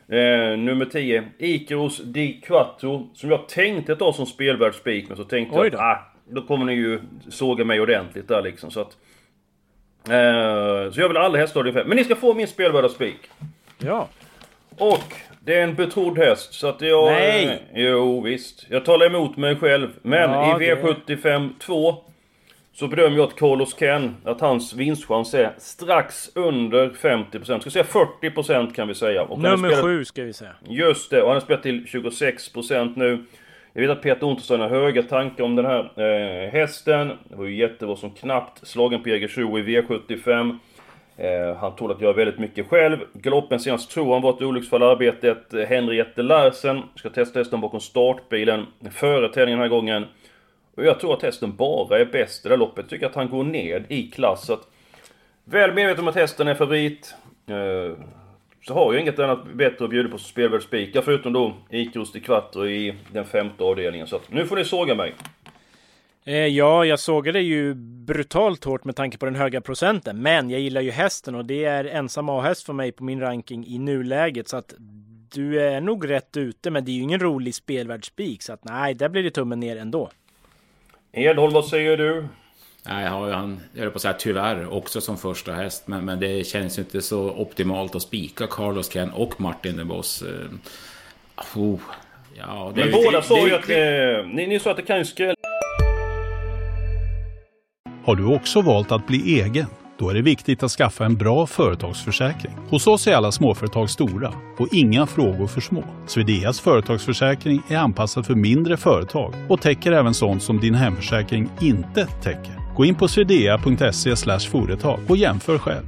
eh, 0.08 0.58
nummer 0.58 0.84
10, 0.84 1.24
Ikaros 1.38 2.02
Di 2.04 2.32
Quattro. 2.32 3.10
Som 3.14 3.30
jag 3.30 3.48
tänkte 3.48 3.96
ta 3.96 4.12
som 4.12 4.26
spelvärd 4.26 4.74
spik, 4.74 5.08
men 5.08 5.16
så 5.16 5.24
tänkte 5.24 5.56
jag 5.56 5.66
att 5.66 5.80
ah, 5.80 5.98
då 6.24 6.42
kommer 6.42 6.64
ni 6.64 6.74
ju 6.74 7.00
såga 7.28 7.64
mig 7.64 7.80
ordentligt 7.80 8.28
där 8.28 8.42
liksom. 8.42 8.70
Så 8.70 8.80
att... 8.80 8.96
Eh, 10.08 10.92
så 10.92 11.00
jag 11.00 11.08
vill 11.08 11.16
alla 11.16 11.38
hästar. 11.38 11.84
Men 11.86 11.96
ni 11.96 12.04
ska 12.04 12.16
få 12.16 12.34
min 12.34 12.48
spelvärda 12.48 12.88
spik. 12.88 13.30
Ja. 13.78 14.08
Och 14.78 15.14
det 15.46 15.54
är 15.54 15.62
en 15.62 15.74
betrodd 15.74 16.18
häst 16.18 16.54
så 16.54 16.66
att 16.66 16.80
jag... 16.80 17.12
Nej! 17.12 17.62
Jo 17.74 18.20
visst. 18.20 18.66
Jag 18.70 18.84
talar 18.84 19.06
emot 19.06 19.36
mig 19.36 19.56
själv. 19.56 19.88
Men 20.02 20.30
Ja, 20.30 20.62
i 20.62 20.64
V75 20.74 21.50
2 21.58 21.94
så 22.72 22.88
bedömer 22.88 23.16
jag 23.16 23.24
att 23.28 23.36
Carlos 23.36 23.74
Ken, 23.78 24.16
att 24.24 24.40
hans 24.40 24.74
vinstchans 24.74 25.34
är 25.34 25.52
strax 25.58 26.30
under 26.34 26.88
50%. 26.88 27.60
Ska 27.60 27.70
säga 27.70 27.84
40% 28.22 28.74
kan 28.74 28.88
vi 28.88 28.94
säga. 28.94 29.22
Och 29.22 29.38
Nummer 29.38 29.68
spelat- 29.68 29.84
sju 29.84 30.04
ska 30.04 30.22
vi 30.22 30.32
säga. 30.32 30.50
Just 30.68 31.10
det, 31.10 31.22
och 31.22 31.28
han 31.28 31.36
har 31.36 31.40
spelat 31.40 31.62
till 31.62 31.84
26% 31.86 32.92
nu. 32.96 33.24
Jag 33.72 33.82
vet 33.82 33.90
att 33.90 34.02
Peter 34.02 34.26
Unterstein 34.26 34.60
har 34.60 34.68
höga 34.68 35.02
tankar 35.02 35.44
om 35.44 35.56
den 35.56 35.66
här 35.66 35.80
eh, 35.96 36.50
hästen. 36.50 37.08
Det 37.24 37.36
var 37.36 37.44
ju 37.44 37.56
jättebra 37.56 37.96
som 37.96 38.10
knappt 38.10 38.66
slagen 38.68 39.02
på 39.02 39.08
Jägersro 39.08 39.58
i 39.58 39.62
V75. 39.62 40.58
Eh, 41.16 41.56
han 41.56 41.76
tål 41.76 41.92
att 41.92 42.00
göra 42.00 42.12
väldigt 42.12 42.38
mycket 42.38 42.68
själv. 42.68 42.98
Galoppen 43.12 43.60
senast 43.60 43.90
tror 43.90 44.12
han 44.12 44.22
var 44.22 44.30
ett 44.30 44.42
olycksfall 44.42 44.82
i 44.82 44.84
arbetet. 44.84 45.54
Eh, 45.54 45.60
Henriette 45.60 46.22
Larsen 46.22 46.82
ska 46.94 47.10
testa 47.10 47.38
hästen 47.38 47.60
bakom 47.60 47.80
startbilen 47.80 48.66
före 48.90 49.28
tävlingen 49.28 49.58
den 49.58 49.70
här 49.70 49.76
gången. 49.76 50.04
Och 50.76 50.84
jag 50.84 51.00
tror 51.00 51.14
att 51.14 51.22
hästen 51.22 51.56
bara 51.56 51.98
är 51.98 52.04
bäst 52.04 52.46
i 52.46 52.48
det 52.48 52.52
här 52.54 52.58
loppet. 52.58 52.76
Jag 52.84 52.88
tycker 52.90 53.06
att 53.06 53.14
han 53.14 53.28
går 53.28 53.44
ned 53.44 53.84
i 53.88 54.02
klass. 54.10 54.46
Så 54.46 54.52
att, 54.52 54.68
väl 55.44 55.74
medveten 55.74 56.04
om 56.04 56.08
att 56.08 56.14
hästen 56.14 56.48
är 56.48 56.54
favorit. 56.54 57.14
Eh, 57.46 57.98
så 58.66 58.74
har 58.74 58.92
jag 58.92 59.02
inget 59.02 59.18
annat 59.18 59.52
bättre 59.54 59.84
att 59.84 59.90
bjuda 59.90 60.08
på 60.08 60.18
som 60.18 60.28
spelvärd 60.28 60.62
spikar 60.62 61.02
förutom 61.02 61.32
då 61.32 61.54
Ikros 61.70 62.16
i 62.16 62.20
kvart 62.20 62.56
och 62.56 62.70
i 62.70 62.94
den 63.12 63.24
femte 63.24 63.64
avdelningen. 63.64 64.06
Så 64.06 64.16
att 64.16 64.32
nu 64.32 64.46
får 64.46 64.56
ni 64.56 64.64
såga 64.64 64.94
mig. 64.94 65.14
Eh, 66.28 66.34
ja, 66.46 66.84
jag 66.84 67.00
sågade 67.00 67.40
ju 67.40 67.74
brutalt 67.74 68.64
hårt 68.64 68.84
med 68.84 68.96
tanke 68.96 69.18
på 69.18 69.24
den 69.26 69.34
höga 69.34 69.60
procenten. 69.60 70.22
Men 70.22 70.50
jag 70.50 70.60
gillar 70.60 70.80
ju 70.80 70.90
hästen 70.90 71.34
och 71.34 71.44
det 71.44 71.64
är 71.64 71.84
ensam 71.84 72.28
A-häst 72.28 72.66
för 72.66 72.72
mig 72.72 72.92
på 72.92 73.04
min 73.04 73.20
ranking 73.20 73.66
i 73.66 73.78
nuläget. 73.78 74.48
Så 74.48 74.56
att 74.56 74.74
du 75.34 75.60
är 75.62 75.80
nog 75.80 76.10
rätt 76.10 76.36
ute, 76.36 76.70
men 76.70 76.84
det 76.84 76.90
är 76.90 76.92
ju 76.94 77.02
ingen 77.02 77.20
rolig 77.20 77.54
spelvärldsspik. 77.54 78.42
Så 78.42 78.52
att 78.52 78.64
nej, 78.64 78.94
där 78.94 79.08
blir 79.08 79.22
det 79.22 79.30
tummen 79.30 79.60
ner 79.60 79.76
ändå. 79.76 80.10
Edholm, 81.12 81.52
vad 81.52 81.66
säger 81.66 81.96
du? 81.96 82.26
Nej, 82.88 83.04
jag 83.04 83.10
har 83.10 83.26
ju 83.26 83.32
han, 83.32 83.60
jag 83.72 83.92
på 83.92 83.96
att 83.96 84.02
säga 84.02 84.14
tyvärr, 84.14 84.72
också 84.72 85.00
som 85.00 85.18
första 85.18 85.52
häst. 85.52 85.88
Men, 85.88 86.04
men 86.04 86.20
det 86.20 86.46
känns 86.46 86.78
ju 86.78 86.82
inte 86.82 87.02
så 87.02 87.30
optimalt 87.30 87.94
att 87.94 88.02
spika 88.02 88.46
Carlos 88.46 88.88
Ken 88.92 89.10
och 89.10 89.40
Martin 89.40 89.76
den 89.76 89.88
Boss. 89.88 90.22
Eh, 90.22 91.58
oh, 91.60 91.80
ja, 92.38 92.72
det 92.74 92.84
Men 92.84 92.92
båda 92.92 93.22
sa 93.22 93.38
ju 93.38 93.48
det- 93.50 93.56
att... 93.56 93.70
Eh, 94.24 94.28
ni, 94.34 94.46
ni 94.46 94.58
sa 94.58 94.70
att 94.70 94.76
det 94.76 94.82
kan 94.82 94.98
ju 94.98 95.04
skrälla 95.04 95.34
Har 98.06 98.16
du 98.16 98.24
också 98.24 98.60
valt 98.60 98.92
att 98.92 99.06
bli 99.06 99.40
egen? 99.40 99.66
Då 99.98 100.10
är 100.10 100.14
det 100.14 100.22
viktigt 100.22 100.62
att 100.62 100.70
skaffa 100.70 101.04
en 101.04 101.16
bra 101.16 101.46
företagsförsäkring. 101.46 102.52
Hos 102.70 102.86
oss 102.86 103.06
är 103.06 103.14
alla 103.14 103.32
småföretag 103.32 103.90
stora 103.90 104.32
och 104.58 104.68
inga 104.72 105.06
frågor 105.06 105.46
för 105.46 105.60
små. 105.60 105.84
Swedeas 106.06 106.60
företagsförsäkring 106.60 107.62
är 107.68 107.76
anpassad 107.76 108.26
för 108.26 108.34
mindre 108.34 108.76
företag 108.76 109.34
och 109.48 109.60
täcker 109.60 109.92
även 109.92 110.14
sånt 110.14 110.42
som 110.42 110.60
din 110.60 110.74
hemförsäkring 110.74 111.50
inte 111.60 112.06
täcker. 112.06 112.74
Gå 112.76 112.84
in 112.84 112.94
på 112.94 113.08
swedea.se 113.08 114.16
företag 114.50 115.00
och 115.08 115.16
jämför 115.16 115.58
själv. 115.58 115.84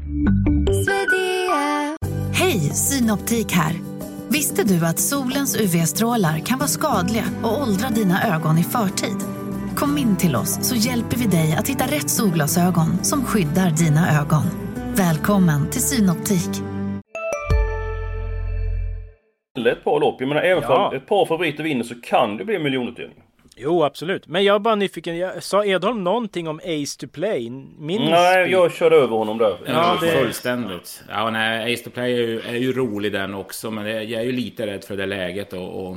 Hej, 2.33 2.61
Synoptik 2.61 3.53
här. 3.53 3.73
Visste 4.29 4.65
du 4.65 4.87
att 4.87 4.99
solens 4.99 5.57
UV-strålar 5.57 6.39
kan 6.39 6.59
vara 6.59 6.69
skadliga 6.69 7.25
och 7.43 7.63
åldra 7.63 7.89
dina 7.89 8.35
ögon 8.35 8.59
i 8.59 8.65
förtid? 8.65 9.38
Kom 9.79 9.99
in 9.99 10.17
till 10.17 10.37
oss 10.37 10.69
så 10.69 10.75
hjälper 10.75 11.17
vi 11.17 11.27
dig 11.27 11.55
att 11.59 11.69
hitta 11.69 11.85
rätt 11.85 12.11
solglasögon 12.11 13.05
som 13.05 13.25
skyddar 13.25 13.71
dina 13.71 14.21
ögon. 14.21 14.43
Välkommen 14.97 15.71
till 15.71 15.81
Synoptik. 15.83 16.49
ett 19.67 19.85
par 19.85 20.01
lopp. 20.01 20.17
Jag 20.21 20.29
menar, 20.29 20.43
även 20.43 20.63
Ja. 20.63 20.89
om 20.89 20.97
ett 20.97 21.07
par 21.07 21.27
favoriter 21.27 21.65
vinner 21.65 21.85
så 21.85 21.95
kan 22.01 22.37
det 22.37 22.45
bli 22.45 22.57
en 22.57 22.63
miljonutdelning. 22.63 23.19
Jo, 23.57 23.85
absolut. 23.85 24.27
Men 24.27 24.45
jag 24.45 24.55
är 24.55 24.59
bara 24.59 24.75
nyfiken. 24.75 25.19
Jag, 25.19 25.43
sa 25.43 25.65
Edholm 25.65 26.05
någonting 26.05 26.49
om 26.49 26.61
Ace 26.65 26.99
to 27.01 27.07
Play? 27.13 27.51
Minns 27.79 28.11
Nej, 28.11 28.45
vi? 28.45 28.53
jag 28.53 28.73
körde 28.73 28.97
över 28.97 29.17
honom 29.17 29.39
där. 29.39 29.57
Ja, 29.67 29.97
det- 30.01 30.07
Fullständigt. 30.11 31.03
Ja, 31.09 31.31
nej, 31.31 31.75
Ace 31.75 31.85
to 31.85 31.91
Play 31.91 32.13
är 32.13 32.19
ju, 32.19 32.41
är 32.41 32.57
ju 32.57 32.73
rolig 32.73 33.13
den 33.13 33.35
också, 33.35 33.71
men 33.71 33.85
det- 33.85 34.03
jag 34.03 34.21
är 34.21 34.27
ju 34.27 34.33
lite 34.33 34.67
rädd 34.67 34.85
för 34.85 34.97
det 34.97 35.07
läget 35.07 35.53
och, 35.53 35.87
och 35.89 35.97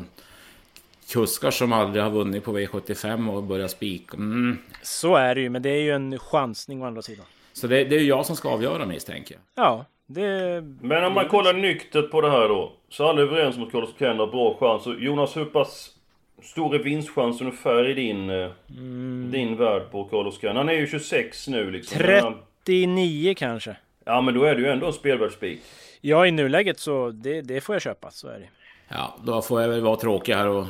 kuskar 1.14 1.52
som 1.52 1.74
aldrig 1.74 2.04
har 2.04 2.12
vunnit 2.12 2.44
på 2.44 2.58
V75 2.58 3.36
och 3.36 3.44
börjar 3.44 3.68
spika. 3.68 4.18
Mm. 4.18 4.58
Så 4.82 5.16
är 5.16 5.36
det 5.36 5.42
ju, 5.42 5.50
men 5.50 5.62
det 5.62 5.70
är 5.70 5.82
ju 5.82 5.92
en 5.92 6.20
chansning 6.20 6.82
å 6.82 6.86
andra 6.86 7.02
sidan. 7.02 7.26
Så 7.54 7.68
det, 7.68 7.84
det 7.84 7.96
är 7.96 8.00
ju 8.00 8.08
jag 8.08 8.26
som 8.26 8.36
ska 8.36 8.50
avgöra 8.50 8.86
misstänker 8.86 9.36
jag. 9.36 9.66
Ja, 9.66 9.86
det... 10.08 10.62
Men 10.82 11.04
om 11.04 11.14
man 11.14 11.28
kollar 11.28 11.54
nyktert 11.54 12.12
på 12.12 12.22
det 12.22 12.32
här 12.32 12.48
då. 12.48 12.74
Så 12.90 13.10
alla 13.10 13.22
är 13.22 13.26
överens 13.26 13.58
om 13.58 13.64
att 13.64 13.72
Carlos 13.72 13.90
Ken 14.00 14.20
har 14.20 14.28
bra 14.28 14.58
chans. 14.60 14.88
Och 14.88 15.00
Jonas, 15.00 15.38
hur 15.38 15.46
pass 15.46 15.90
stor 16.44 16.76
är 16.76 16.80
vinstchans 16.80 17.42
ungefär 17.42 17.90
i 17.90 17.94
din, 17.94 18.30
eh, 18.30 18.50
din 19.32 19.58
värld 19.58 19.92
på 19.92 20.04
Carlos 20.04 20.40
Ken? 20.42 20.56
Han 20.56 20.70
är 20.70 20.74
ju 20.74 20.88
26 20.88 21.48
nu 21.48 21.72
liksom. 21.72 22.02
Men 22.06 22.24
han- 22.24 22.38
39 22.66 23.34
kanske. 23.38 23.76
Ja 24.06 24.22
men 24.22 24.34
då 24.34 24.44
är 24.44 24.56
det 24.56 24.62
ju 24.62 24.68
ändå 24.68 24.88
en 24.88 24.94
spelvärd 24.94 25.32
spik. 25.32 25.62
Ja, 26.02 26.28
i 26.28 26.32
nuläget 26.32 26.80
så 26.80 27.10
det, 27.10 27.42
det 27.42 27.62
får 27.62 27.76
jag 27.76 27.82
köpa. 27.82 28.12
Så 28.12 28.28
är 28.28 28.40
det. 28.40 28.50
Ja, 28.88 29.16
då 29.24 29.42
får 29.42 29.62
jag 29.62 29.70
väl 29.70 29.82
vara 29.82 29.96
tråkig 29.96 30.34
här 30.34 30.48
och... 30.48 30.66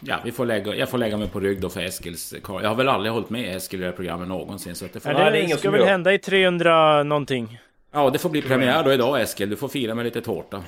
Ja, 0.00 0.18
vi 0.24 0.32
får 0.32 0.46
lägga, 0.46 0.74
jag 0.74 0.88
får 0.88 0.98
lägga 0.98 1.16
mig 1.16 1.28
på 1.28 1.40
rygg 1.40 1.60
då 1.60 1.68
för 1.70 1.80
Eskils 1.80 2.34
karl. 2.42 2.62
Jag 2.62 2.68
har 2.68 2.76
väl 2.76 2.88
aldrig 2.88 3.12
hållit 3.12 3.30
med 3.30 3.56
Eskil 3.56 3.80
i 3.80 3.82
det 3.82 3.88
här 3.88 3.96
programmet 3.96 4.28
någonsin. 4.28 4.74
Så 4.74 4.84
att 4.84 4.92
det 4.92 5.00
får, 5.00 5.12
Nej, 5.12 5.32
det, 5.32 5.46
det 5.46 5.58
ska 5.58 5.70
väl 5.70 5.84
hända 5.84 6.12
i 6.12 6.18
300 6.18 7.02
någonting. 7.02 7.58
ja, 7.92 8.10
det 8.10 8.18
får 8.18 8.30
bli 8.30 8.42
premiär 8.42 8.84
då 8.84 8.92
idag 8.92 9.20
Eskil. 9.20 9.50
Du 9.50 9.56
får 9.56 9.68
fira 9.68 9.94
med 9.94 10.04
lite 10.04 10.20
tårta. 10.20 10.64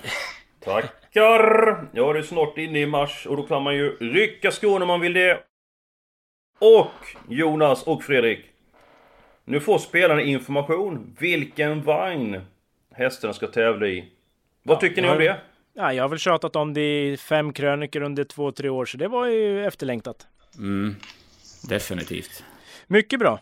Tackar! 0.64 0.90
Ja, 1.92 2.12
det 2.12 2.18
är 2.18 2.22
snart 2.22 2.58
inne 2.58 2.80
i 2.80 2.86
mars 2.86 3.26
och 3.26 3.36
då 3.36 3.42
kan 3.42 3.62
man 3.62 3.74
ju 3.74 3.96
rycka 4.00 4.50
skon 4.50 4.82
om 4.82 4.88
man 4.88 5.00
vill 5.00 5.12
det. 5.12 5.40
Och 6.58 6.90
Jonas 7.28 7.82
och 7.82 8.02
Fredrik. 8.02 8.40
Nu 9.44 9.60
får 9.60 9.78
spelarna 9.78 10.22
information 10.22 11.16
vilken 11.18 11.82
vagn 11.82 12.40
hästen 12.94 13.34
ska 13.34 13.46
tävla 13.46 13.86
i. 13.86 14.04
Vad 14.62 14.80
tycker 14.80 15.02
ni 15.02 15.08
om 15.08 15.18
det? 15.18 15.36
Ja, 15.74 15.92
jag 15.92 16.04
har 16.04 16.08
väl 16.08 16.18
tjatat 16.18 16.56
om 16.56 16.74
det 16.74 17.02
i 17.12 17.16
fem 17.16 17.52
krönikor 17.52 18.02
under 18.02 18.24
två, 18.24 18.52
tre 18.52 18.68
år, 18.68 18.84
så 18.84 18.96
det 18.96 19.08
var 19.08 19.26
ju 19.26 19.66
efterlängtat. 19.66 20.26
Mm, 20.58 20.96
definitivt. 21.68 22.44
Mycket 22.86 23.18
bra. 23.18 23.40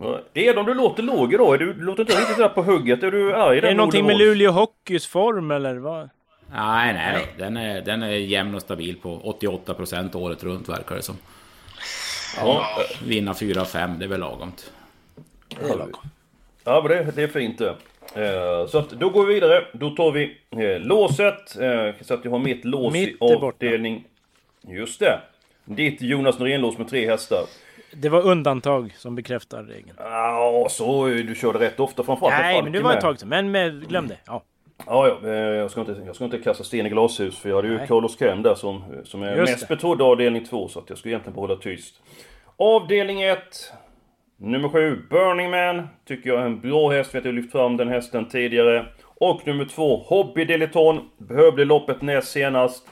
Ja, 0.00 0.20
Edom, 0.34 0.66
du 0.66 0.74
låter 0.74 1.02
låg 1.02 1.34
idag. 1.34 1.58
Du 1.58 1.74
låter 1.74 2.02
inte 2.02 2.20
riktigt 2.20 2.36
där 2.36 2.48
på 2.48 2.62
hugget. 2.62 3.02
Är 3.02 3.10
du 3.10 3.34
arg? 3.34 3.58
Är 3.58 3.62
det 3.62 3.74
någonting 3.74 4.06
med 4.06 4.18
Luleå 4.18 4.50
Hockeys 4.50 5.06
form 5.06 5.50
eller 5.50 5.76
vad? 5.76 6.10
Nej, 6.52 6.92
nej, 6.94 7.26
den 7.38 7.56
är, 7.56 7.82
den 7.82 8.02
är 8.02 8.08
jämn 8.08 8.54
och 8.54 8.62
stabil 8.62 8.96
på 8.96 9.36
88% 9.40 10.16
året 10.16 10.44
runt 10.44 10.68
verkar 10.68 10.96
det 10.96 11.02
som. 11.02 11.16
Ja, 12.36 12.66
Vinna 13.06 13.32
4-5, 13.32 13.98
det 13.98 14.04
är 14.04 14.08
väl 14.08 14.20
lagomt. 14.20 14.72
ja 16.64 16.82
men 16.82 16.88
det, 16.88 17.12
det 17.16 17.22
är 17.22 17.28
fint 17.28 17.58
det. 17.58 17.76
Eh, 18.14 18.66
Så 18.66 18.78
att 18.78 18.90
då 18.90 19.08
går 19.10 19.26
vi 19.26 19.34
vidare. 19.34 19.64
Då 19.72 19.90
tar 19.90 20.12
vi 20.12 20.36
eh, 20.50 20.80
låset. 20.80 21.56
Eh, 21.60 21.94
Så 22.00 22.14
att 22.14 22.24
jag 22.24 22.30
har 22.30 22.38
mitt 22.38 22.64
lås 22.64 22.92
Mitt 22.92 23.08
i 23.08 23.12
är 23.12 23.18
borta. 23.18 23.46
avdelning... 23.46 24.04
Just 24.68 25.00
det. 25.00 25.20
Ditt 25.64 26.02
Jonas 26.02 26.38
Norén-lås 26.38 26.78
med 26.78 26.88
tre 26.88 27.06
hästar. 27.10 27.42
Det 27.92 28.08
var 28.08 28.22
undantag 28.26 28.94
som 28.96 29.14
bekräftar 29.14 29.62
regeln. 29.62 29.96
Ja, 29.98 30.66
så 30.70 31.06
du 31.06 31.34
körde 31.34 31.58
rätt 31.58 31.80
ofta 31.80 32.02
framförallt. 32.04 32.34
Nej, 32.42 32.62
men 32.62 32.72
det 32.72 32.80
var 32.80 32.92
ett 32.94 33.00
tag 33.00 33.18
sedan. 33.20 33.28
Men 33.28 33.50
med, 33.50 33.88
glöm 33.88 34.08
det. 34.08 34.16
Ja. 34.26 34.42
Ja, 34.86 35.18
ja. 35.22 35.28
Jag 35.34 35.70
ska, 35.70 35.80
inte, 35.80 36.02
jag 36.06 36.14
ska 36.14 36.24
inte 36.24 36.38
kasta 36.38 36.64
sten 36.64 36.86
i 36.86 36.88
glashus 36.88 37.38
för 37.38 37.48
jag 37.48 37.56
hade 37.56 37.68
ju 37.68 37.76
Nej. 37.78 37.86
Carlos 37.88 38.16
Ken 38.18 38.42
där 38.42 38.54
som, 38.54 38.84
som 39.04 39.22
är 39.22 39.36
Just 39.36 39.52
mest 39.52 39.68
betrodd 39.68 40.02
avdelning 40.02 40.44
2 40.46 40.68
så 40.68 40.78
att 40.78 40.88
jag 40.88 40.98
ska 40.98 41.08
egentligen 41.08 41.34
bara 41.36 41.40
hålla 41.40 41.56
tyst. 41.56 41.94
Avdelning 42.56 43.22
1. 43.22 43.72
Nummer 44.42 44.68
7, 44.68 45.02
Burning 45.10 45.50
Man. 45.50 45.88
Tycker 46.04 46.30
jag 46.30 46.40
är 46.40 46.46
en 46.46 46.60
bra 46.60 46.90
häst, 46.90 47.14
vet 47.14 47.24
jag 47.24 47.32
har 47.32 47.36
lyft 47.36 47.52
fram 47.52 47.76
den 47.76 47.88
hästen 47.88 48.28
tidigare. 48.28 48.86
Och 49.04 49.46
nummer 49.46 49.64
2, 49.64 49.96
Hobby 49.96 50.44
Deleton. 50.44 51.00
Behövde 51.18 51.64
loppet 51.64 52.02
näst 52.02 52.28
senast. 52.28 52.88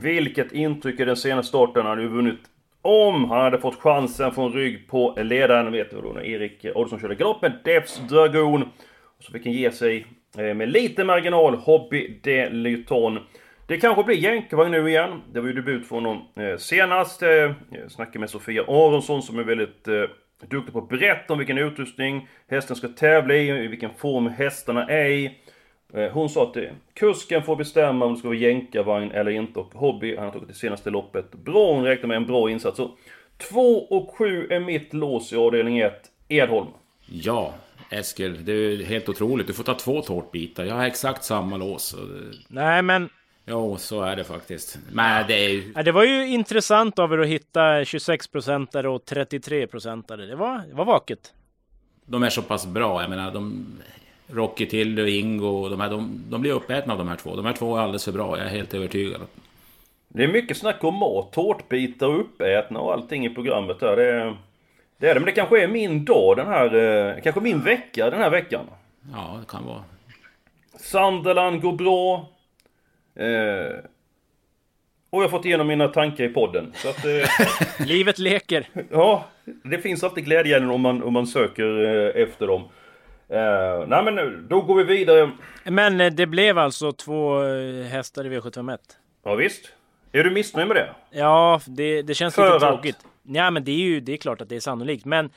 Vilket 0.00 0.52
intryck 0.52 1.00
i 1.00 1.04
den 1.04 1.16
senaste 1.16 1.48
starten. 1.48 1.82
Han 1.82 1.90
hade 1.90 2.02
ju 2.02 2.08
vunnit 2.08 2.38
om 2.82 3.30
han 3.30 3.40
hade 3.40 3.58
fått 3.58 3.74
chansen 3.74 4.32
från 4.32 4.52
rygg 4.52 4.88
på 4.88 5.14
ledaren, 5.22 5.72
vet 5.72 5.90
du 5.90 6.00
då, 6.00 6.12
när 6.12 6.26
Erik 6.26 6.64
Adolfsson 6.64 7.00
körde 7.00 7.14
galopp 7.14 7.42
med 7.42 7.52
Dragon. 8.08 8.62
Och 9.18 9.24
så 9.24 9.32
fick 9.32 9.44
han 9.44 9.52
ge 9.52 9.70
sig 9.70 10.06
eh, 10.38 10.54
med 10.54 10.68
lite 10.68 11.04
marginal, 11.04 11.54
Hobby 11.54 12.20
Deliton. 12.22 13.18
Det 13.66 13.76
kanske 13.76 14.04
blir 14.04 14.16
jänkarvagn 14.16 14.70
nu 14.70 14.88
igen. 14.88 15.22
Det 15.32 15.40
var 15.40 15.48
ju 15.48 15.54
debut 15.54 15.86
för 15.86 15.94
honom 15.94 16.22
eh, 16.36 16.56
senast. 16.56 17.22
Eh, 17.22 17.28
jag 17.70 17.90
snackade 17.90 18.18
med 18.18 18.30
Sofia 18.30 18.62
Aronsson 18.62 19.22
som 19.22 19.38
är 19.38 19.44
väldigt 19.44 19.88
duktig 20.46 20.72
på 20.72 20.78
att 20.78 20.88
berätta 20.88 21.32
om 21.32 21.38
vilken 21.38 21.58
utrustning 21.58 22.28
hästen 22.48 22.76
ska 22.76 22.88
tävla 22.88 23.34
i, 23.34 23.48
i 23.64 23.66
vilken 23.66 23.90
form 23.94 24.26
hästarna 24.26 24.86
är 24.86 25.08
i. 25.08 25.38
Eh, 25.94 26.10
Hon 26.12 26.28
sa 26.28 26.42
att 26.42 26.56
eh, 26.56 26.62
kusken 26.94 27.42
får 27.42 27.56
bestämma 27.56 28.04
om 28.04 28.12
det 28.12 28.18
ska 28.18 28.28
vara 28.28 28.38
jänkarvagn 28.38 29.10
eller 29.10 29.30
inte 29.30 29.60
och 29.60 29.74
Hobby, 29.74 30.16
han 30.16 30.24
har 30.24 30.32
tagit 30.32 30.48
det 30.48 30.54
senaste 30.54 30.90
loppet 30.90 31.32
bra. 31.32 31.72
Hon 31.74 31.84
räknar 31.84 32.08
med 32.08 32.16
en 32.16 32.26
bra 32.26 32.50
insats. 32.50 32.76
Så 32.76 32.96
2 33.50 33.60
och 33.78 34.14
7 34.18 34.46
är 34.50 34.60
mitt 34.60 34.94
lås 34.94 35.32
i 35.32 35.36
avdelning 35.36 35.78
1. 35.78 35.92
Edholm. 36.28 36.68
Ja, 37.06 37.54
Eskil, 37.90 38.44
det 38.44 38.52
är 38.52 38.84
helt 38.84 39.08
otroligt. 39.08 39.46
Du 39.46 39.52
får 39.52 39.64
ta 39.64 39.74
två 39.74 40.02
tårtbitar. 40.02 40.64
Jag 40.64 40.74
har 40.74 40.86
exakt 40.86 41.24
samma 41.24 41.56
lås. 41.56 41.96
Nej, 42.48 42.82
men 42.82 43.08
Jo, 43.48 43.76
så 43.78 44.02
är 44.02 44.16
det 44.16 44.24
faktiskt. 44.24 44.78
Men 44.92 45.26
det 45.26 45.34
är 45.44 45.48
ju... 45.48 45.72
ja, 45.76 45.82
det 45.82 45.92
var 45.92 46.04
ju 46.04 46.26
intressant 46.26 46.98
av 46.98 47.12
er 47.12 47.18
att 47.18 47.26
hitta 47.26 47.60
26-procentare 47.80 48.86
och 48.86 49.04
33-procentare. 49.04 50.26
Det 50.26 50.36
var, 50.36 50.58
det 50.68 50.74
var 50.74 50.84
vaket. 50.84 51.32
De 52.06 52.22
är 52.22 52.30
så 52.30 52.42
pass 52.42 52.66
bra. 52.66 53.00
Jag 53.00 53.10
menar, 53.10 53.30
de... 53.30 53.66
Rocky 54.30 54.66
Tilly 54.66 55.02
och 55.02 55.08
Ingo, 55.08 55.68
de, 55.68 55.80
här, 55.80 55.90
de, 55.90 56.24
de 56.28 56.40
blir 56.40 56.52
uppätna 56.52 56.92
av 56.92 56.98
de 56.98 57.08
här 57.08 57.16
två. 57.16 57.36
De 57.36 57.44
här 57.44 57.52
två 57.52 57.76
är 57.76 57.80
alldeles 57.80 58.04
för 58.04 58.12
bra, 58.12 58.38
jag 58.38 58.46
är 58.46 58.50
helt 58.50 58.74
övertygad. 58.74 59.20
Det 60.08 60.24
är 60.24 60.28
mycket 60.28 60.56
snack 60.56 60.84
om 60.84 60.94
mat, 60.94 61.32
tårtbitar 61.32 62.06
och 62.06 62.20
uppätna 62.20 62.80
och 62.80 62.92
allting 62.92 63.26
i 63.26 63.30
programmet 63.30 63.80
där. 63.80 63.96
Det 63.96 64.10
är, 64.10 64.36
det 64.98 65.08
är 65.08 65.14
det, 65.14 65.20
men 65.20 65.26
det 65.26 65.32
kanske 65.32 65.62
är 65.62 65.68
min 65.68 66.04
dag 66.04 66.36
den 66.36 66.46
här, 66.46 66.74
eh, 66.74 67.22
kanske 67.22 67.40
min 67.40 67.60
vecka 67.60 68.10
den 68.10 68.20
här 68.20 68.30
veckan. 68.30 68.64
Ja, 69.12 69.36
det 69.40 69.46
kan 69.46 69.66
vara. 69.66 69.84
Sunderland 70.78 71.62
går 71.62 71.72
bra. 71.72 72.28
Eh, 73.18 73.76
och 75.10 75.18
jag 75.22 75.28
har 75.28 75.28
fått 75.28 75.44
igenom 75.44 75.66
mina 75.66 75.88
tankar 75.88 76.24
i 76.24 76.28
podden. 76.28 76.72
Så 76.74 76.88
att, 76.88 77.04
eh, 77.04 77.86
Livet 77.86 78.18
leker. 78.18 78.68
ja, 78.90 79.24
det 79.64 79.78
finns 79.78 80.04
alltid 80.04 80.24
glädjeämnen 80.24 80.70
om 80.70 80.80
man, 80.80 81.02
om 81.02 81.12
man 81.12 81.26
söker 81.26 81.84
eh, 81.84 82.22
efter 82.22 82.46
dem. 82.46 82.62
Eh, 83.28 83.86
nej 83.88 84.04
men 84.04 84.14
nu, 84.14 84.46
då 84.50 84.60
går 84.60 84.74
vi 84.74 84.84
vidare. 84.84 85.30
Men 85.64 86.00
eh, 86.00 86.12
det 86.12 86.26
blev 86.26 86.58
alltså 86.58 86.92
två 86.92 87.42
eh, 87.44 87.84
hästar 87.86 88.24
i 88.26 88.28
V751. 88.38 88.78
Ja, 89.24 89.34
visst. 89.34 89.72
Är 90.12 90.24
du 90.24 90.30
missnöjd 90.30 90.68
med 90.68 90.76
det? 90.76 90.88
Ja, 91.10 91.60
det, 91.66 92.02
det 92.02 92.14
känns 92.14 92.34
För 92.34 92.44
lite 92.54 92.66
att? 92.66 92.72
tråkigt. 92.72 92.96
Ja, 93.22 93.50
men 93.50 93.64
det 93.64 93.70
är 93.72 93.76
ju 93.76 94.00
det 94.00 94.12
är 94.12 94.16
klart 94.16 94.40
att 94.40 94.48
det 94.48 94.56
är 94.56 94.60
sannolikt. 94.60 95.04
Men 95.04 95.30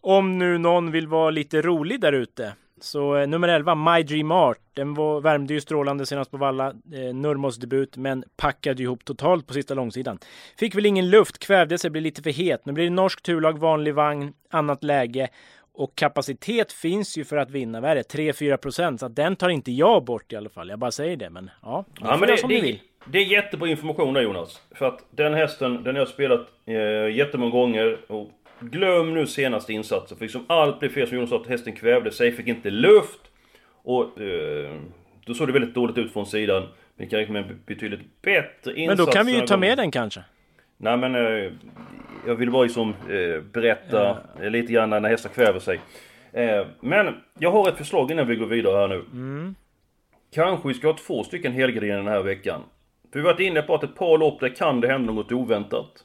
om 0.00 0.38
nu 0.38 0.58
någon 0.58 0.90
vill 0.90 1.06
vara 1.08 1.30
lite 1.30 1.62
rolig 1.62 2.00
där 2.00 2.12
ute. 2.12 2.52
Så 2.80 3.16
eh, 3.16 3.26
nummer 3.28 3.48
11, 3.48 3.74
My 3.74 4.02
Dream 4.02 4.30
Art. 4.30 4.58
Den 4.74 4.94
var, 4.94 5.20
värmde 5.20 5.54
ju 5.54 5.60
strålande 5.60 6.06
senast 6.06 6.30
på 6.30 6.36
Valla. 6.36 6.66
Eh, 6.68 7.14
Nurmos 7.14 7.56
debut, 7.56 7.96
men 7.96 8.24
packade 8.36 8.82
ihop 8.82 9.04
totalt 9.04 9.46
på 9.46 9.54
sista 9.54 9.74
långsidan. 9.74 10.18
Fick 10.58 10.74
väl 10.74 10.86
ingen 10.86 11.10
luft, 11.10 11.38
kvävde 11.38 11.78
sig, 11.78 11.90
blev 11.90 12.02
lite 12.02 12.22
för 12.22 12.30
het. 12.30 12.66
Nu 12.66 12.72
blir 12.72 12.84
det 12.84 12.90
norsk 12.90 13.22
turlag, 13.22 13.58
vanlig 13.58 13.94
vagn, 13.94 14.32
annat 14.50 14.84
läge. 14.84 15.28
Och 15.74 15.94
kapacitet 15.94 16.72
finns 16.72 17.18
ju 17.18 17.24
för 17.24 17.36
att 17.36 17.50
vinna. 17.50 17.80
Vad 17.80 17.90
är 17.90 17.94
det? 17.94 18.14
3-4 18.14 18.56
procent. 18.56 19.00
Så 19.00 19.08
den 19.08 19.36
tar 19.36 19.48
inte 19.48 19.72
jag 19.72 20.04
bort 20.04 20.32
i 20.32 20.36
alla 20.36 20.48
fall. 20.50 20.68
Jag 20.68 20.78
bara 20.78 20.90
säger 20.90 21.16
det. 21.16 21.30
Men 21.30 21.50
ja, 21.62 21.84
Ja, 22.00 22.16
men 22.16 22.28
det, 22.28 22.36
som 22.36 22.48
ni 22.48 22.56
det, 22.56 22.62
vill. 22.62 22.80
det 23.06 23.18
är 23.18 23.24
jättebra 23.24 23.68
information 23.68 24.14
där 24.14 24.20
Jonas. 24.22 24.60
För 24.74 24.86
att 24.86 25.04
den 25.10 25.34
hästen, 25.34 25.82
den 25.84 25.94
har 25.94 26.00
jag 26.00 26.08
spelat 26.08 26.46
eh, 26.66 27.16
jättemånga 27.16 27.50
gånger. 27.52 27.98
Och 28.08 28.30
glöm 28.60 29.14
nu 29.14 29.26
senaste 29.26 29.72
insatsen. 29.72 30.18
För 30.18 30.24
liksom 30.24 30.44
allt 30.48 30.80
blev 30.80 30.88
fel 30.88 31.06
som 31.06 31.16
Jonas 31.16 31.30
sa, 31.30 31.40
att 31.40 31.46
hästen 31.46 31.72
kvävde 31.72 32.10
sig, 32.10 32.32
fick 32.32 32.46
inte 32.46 32.70
luft. 32.70 33.20
Och 33.82 34.20
eh, 34.20 34.70
då 35.24 35.34
såg 35.34 35.48
det 35.48 35.52
väldigt 35.52 35.74
dåligt 35.74 35.98
ut 35.98 36.12
från 36.12 36.26
sidan. 36.26 36.68
Vi 36.96 37.06
kan 37.06 37.18
räkna 37.18 37.32
med 37.32 37.50
en 37.50 37.60
betydligt 37.66 38.22
bättre 38.22 38.74
insats. 38.74 38.98
Men 38.98 39.06
då 39.06 39.12
kan 39.12 39.26
vi 39.26 39.32
ju 39.32 39.46
ta 39.46 39.56
med 39.56 39.78
den 39.78 39.90
kanske. 39.90 40.24
Nej 40.76 40.96
men 40.96 41.14
eh, 41.14 41.52
jag 42.26 42.34
vill 42.34 42.50
bara 42.50 42.62
liksom 42.62 42.94
eh, 43.10 43.42
berätta 43.52 44.18
eh, 44.40 44.50
lite 44.50 44.72
grann 44.72 44.90
när 44.90 45.08
hästar 45.08 45.30
kväver 45.30 45.58
sig. 45.58 45.80
Eh, 46.32 46.66
men 46.80 47.14
jag 47.38 47.50
har 47.50 47.68
ett 47.68 47.76
förslag 47.76 48.10
innan 48.10 48.26
vi 48.26 48.36
går 48.36 48.46
vidare 48.46 48.76
här 48.76 48.88
nu. 48.88 49.04
Kanske 50.34 50.68
vi 50.68 50.74
ska 50.74 50.86
ha 50.86 50.96
två 50.96 51.24
stycken 51.24 51.52
helgarderingar 51.52 51.96
den 51.96 52.06
här 52.06 52.22
veckan. 52.22 52.60
För 53.12 53.18
vi 53.18 53.26
har 53.26 53.32
varit 53.32 53.40
inne 53.40 53.62
på 53.62 53.74
att 53.74 53.84
ett 53.84 53.94
par 53.94 54.18
lopp 54.18 54.40
där 54.40 54.48
kan 54.48 54.80
det 54.80 54.88
hända 54.88 55.12
något 55.12 55.32
oväntat. 55.32 56.04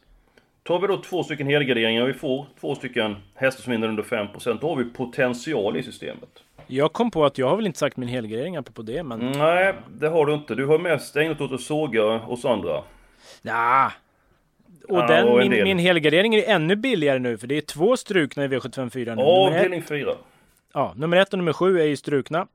Tar 0.67 0.79
vi 0.79 0.87
då 0.87 0.97
två 0.97 1.23
stycken 1.23 1.47
helgarderingar 1.47 2.01
och 2.01 2.09
vi 2.09 2.13
får 2.13 2.45
två 2.59 2.75
stycken 2.75 3.15
hästar 3.35 3.63
som 3.63 3.71
vinner 3.71 3.87
under 3.87 4.03
5% 4.03 4.57
då 4.61 4.69
har 4.69 4.75
vi 4.75 4.83
potential 4.85 5.77
i 5.77 5.83
systemet. 5.83 6.29
Jag 6.67 6.93
kom 6.93 7.11
på 7.11 7.25
att 7.25 7.37
jag 7.37 7.49
har 7.49 7.55
väl 7.55 7.65
inte 7.65 7.79
sagt 7.79 7.97
min 7.97 8.09
helgardering 8.09 8.55
apropå 8.57 8.81
det, 8.81 9.03
men... 9.03 9.19
Nej, 9.31 9.73
det 9.99 10.07
har 10.07 10.25
du 10.25 10.33
inte. 10.33 10.55
Du 10.55 10.65
har 10.65 10.79
mest 10.79 11.15
ägnat 11.15 11.41
åt 11.41 11.51
att 11.51 11.61
såga 11.61 12.03
oss 12.03 12.45
andra. 12.45 12.81
Ja. 13.41 13.91
och 14.89 14.97
Ja, 14.97 15.07
den, 15.07 15.27
och 15.27 15.37
min, 15.37 15.63
min 15.63 15.79
helgardering 15.79 16.35
är 16.35 16.43
ännu 16.49 16.75
billigare 16.75 17.19
nu 17.19 17.37
för 17.37 17.47
det 17.47 17.57
är 17.57 17.61
två 17.61 17.97
strukna 17.97 18.45
i 18.45 18.47
V754 18.47 19.15
nu. 19.15 19.21
Ja, 19.21 19.43
Nummer 19.45 19.57
ett- 19.57 19.63
delning 19.63 19.83
4. 19.83 20.11
Ja, 20.73 20.93
nummer 20.95 21.17
ett 21.17 21.33
och 21.33 21.39
nummer 21.39 21.53
sju 21.53 21.79
är 21.79 21.85
ju 21.85 21.97
strukna. 21.97 22.47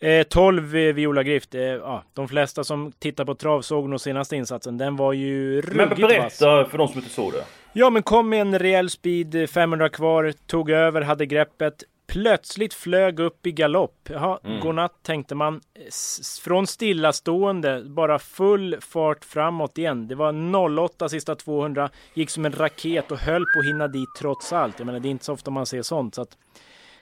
Eh, 0.00 0.22
12 0.22 0.76
eh, 0.76 0.94
Viola 0.94 1.22
Grift. 1.22 1.54
Eh, 1.54 1.60
ja, 1.62 2.02
de 2.14 2.28
flesta 2.28 2.64
som 2.64 2.92
tittar 2.92 3.24
på 3.24 3.34
trav 3.34 3.62
såg 3.62 3.88
nog 3.88 4.00
senaste 4.00 4.36
insatsen. 4.36 4.78
Den 4.78 4.96
var 4.96 5.12
ju 5.12 5.54
Men 5.54 5.88
ruggigt 5.88 6.00
vass. 6.02 6.08
berätta 6.38 6.64
för 6.70 6.78
de 6.78 6.88
som 6.88 6.98
inte 6.98 7.10
såg 7.10 7.32
det. 7.32 7.44
Ja, 7.72 7.90
men 7.90 8.02
kom 8.02 8.28
med 8.28 8.40
en 8.40 8.58
rejäl 8.58 8.90
speed, 8.90 9.34
eh, 9.34 9.46
500 9.46 9.88
kvar, 9.88 10.32
tog 10.46 10.70
över, 10.70 11.00
hade 11.02 11.26
greppet. 11.26 11.84
Plötsligt 12.06 12.74
flög 12.74 13.20
upp 13.20 13.46
i 13.46 13.52
galopp. 13.52 14.08
Jaha, 14.12 14.38
Mm. 14.44 14.60
godnatt 14.60 15.02
tänkte 15.02 15.34
man. 15.34 15.60
S- 15.88 16.40
från 16.44 16.66
stillastående, 16.66 17.82
bara 17.86 18.18
full 18.18 18.76
fart 18.80 19.24
framåt 19.24 19.78
igen. 19.78 20.08
Det 20.08 20.14
var 20.14 20.32
08 20.32 21.08
sista 21.08 21.34
200, 21.34 21.90
gick 22.14 22.30
som 22.30 22.44
en 22.46 22.52
raket 22.52 23.12
och 23.12 23.18
höll 23.18 23.42
på 23.54 23.60
att 23.60 23.66
hinna 23.66 23.88
dit 23.88 24.08
trots 24.18 24.52
allt. 24.52 24.78
Jag 24.78 24.86
menar, 24.86 25.00
det 25.00 25.08
är 25.08 25.10
inte 25.10 25.24
så 25.24 25.32
ofta 25.32 25.50
man 25.50 25.66
ser 25.66 25.82
sånt. 25.82 26.14
Så 26.14 26.22
att, 26.22 26.36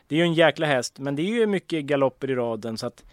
det 0.09 0.15
är 0.15 0.19
ju 0.19 0.25
en 0.25 0.35
jäkla 0.35 0.67
häst, 0.67 0.99
men 0.99 1.17
det 1.17 1.23
är 1.23 1.35
ju 1.35 1.47
mycket 1.47 1.85
galopper 1.85 2.31
i 2.31 2.35
raden. 2.35 2.79
Så 2.79 2.87
att, 2.87 3.05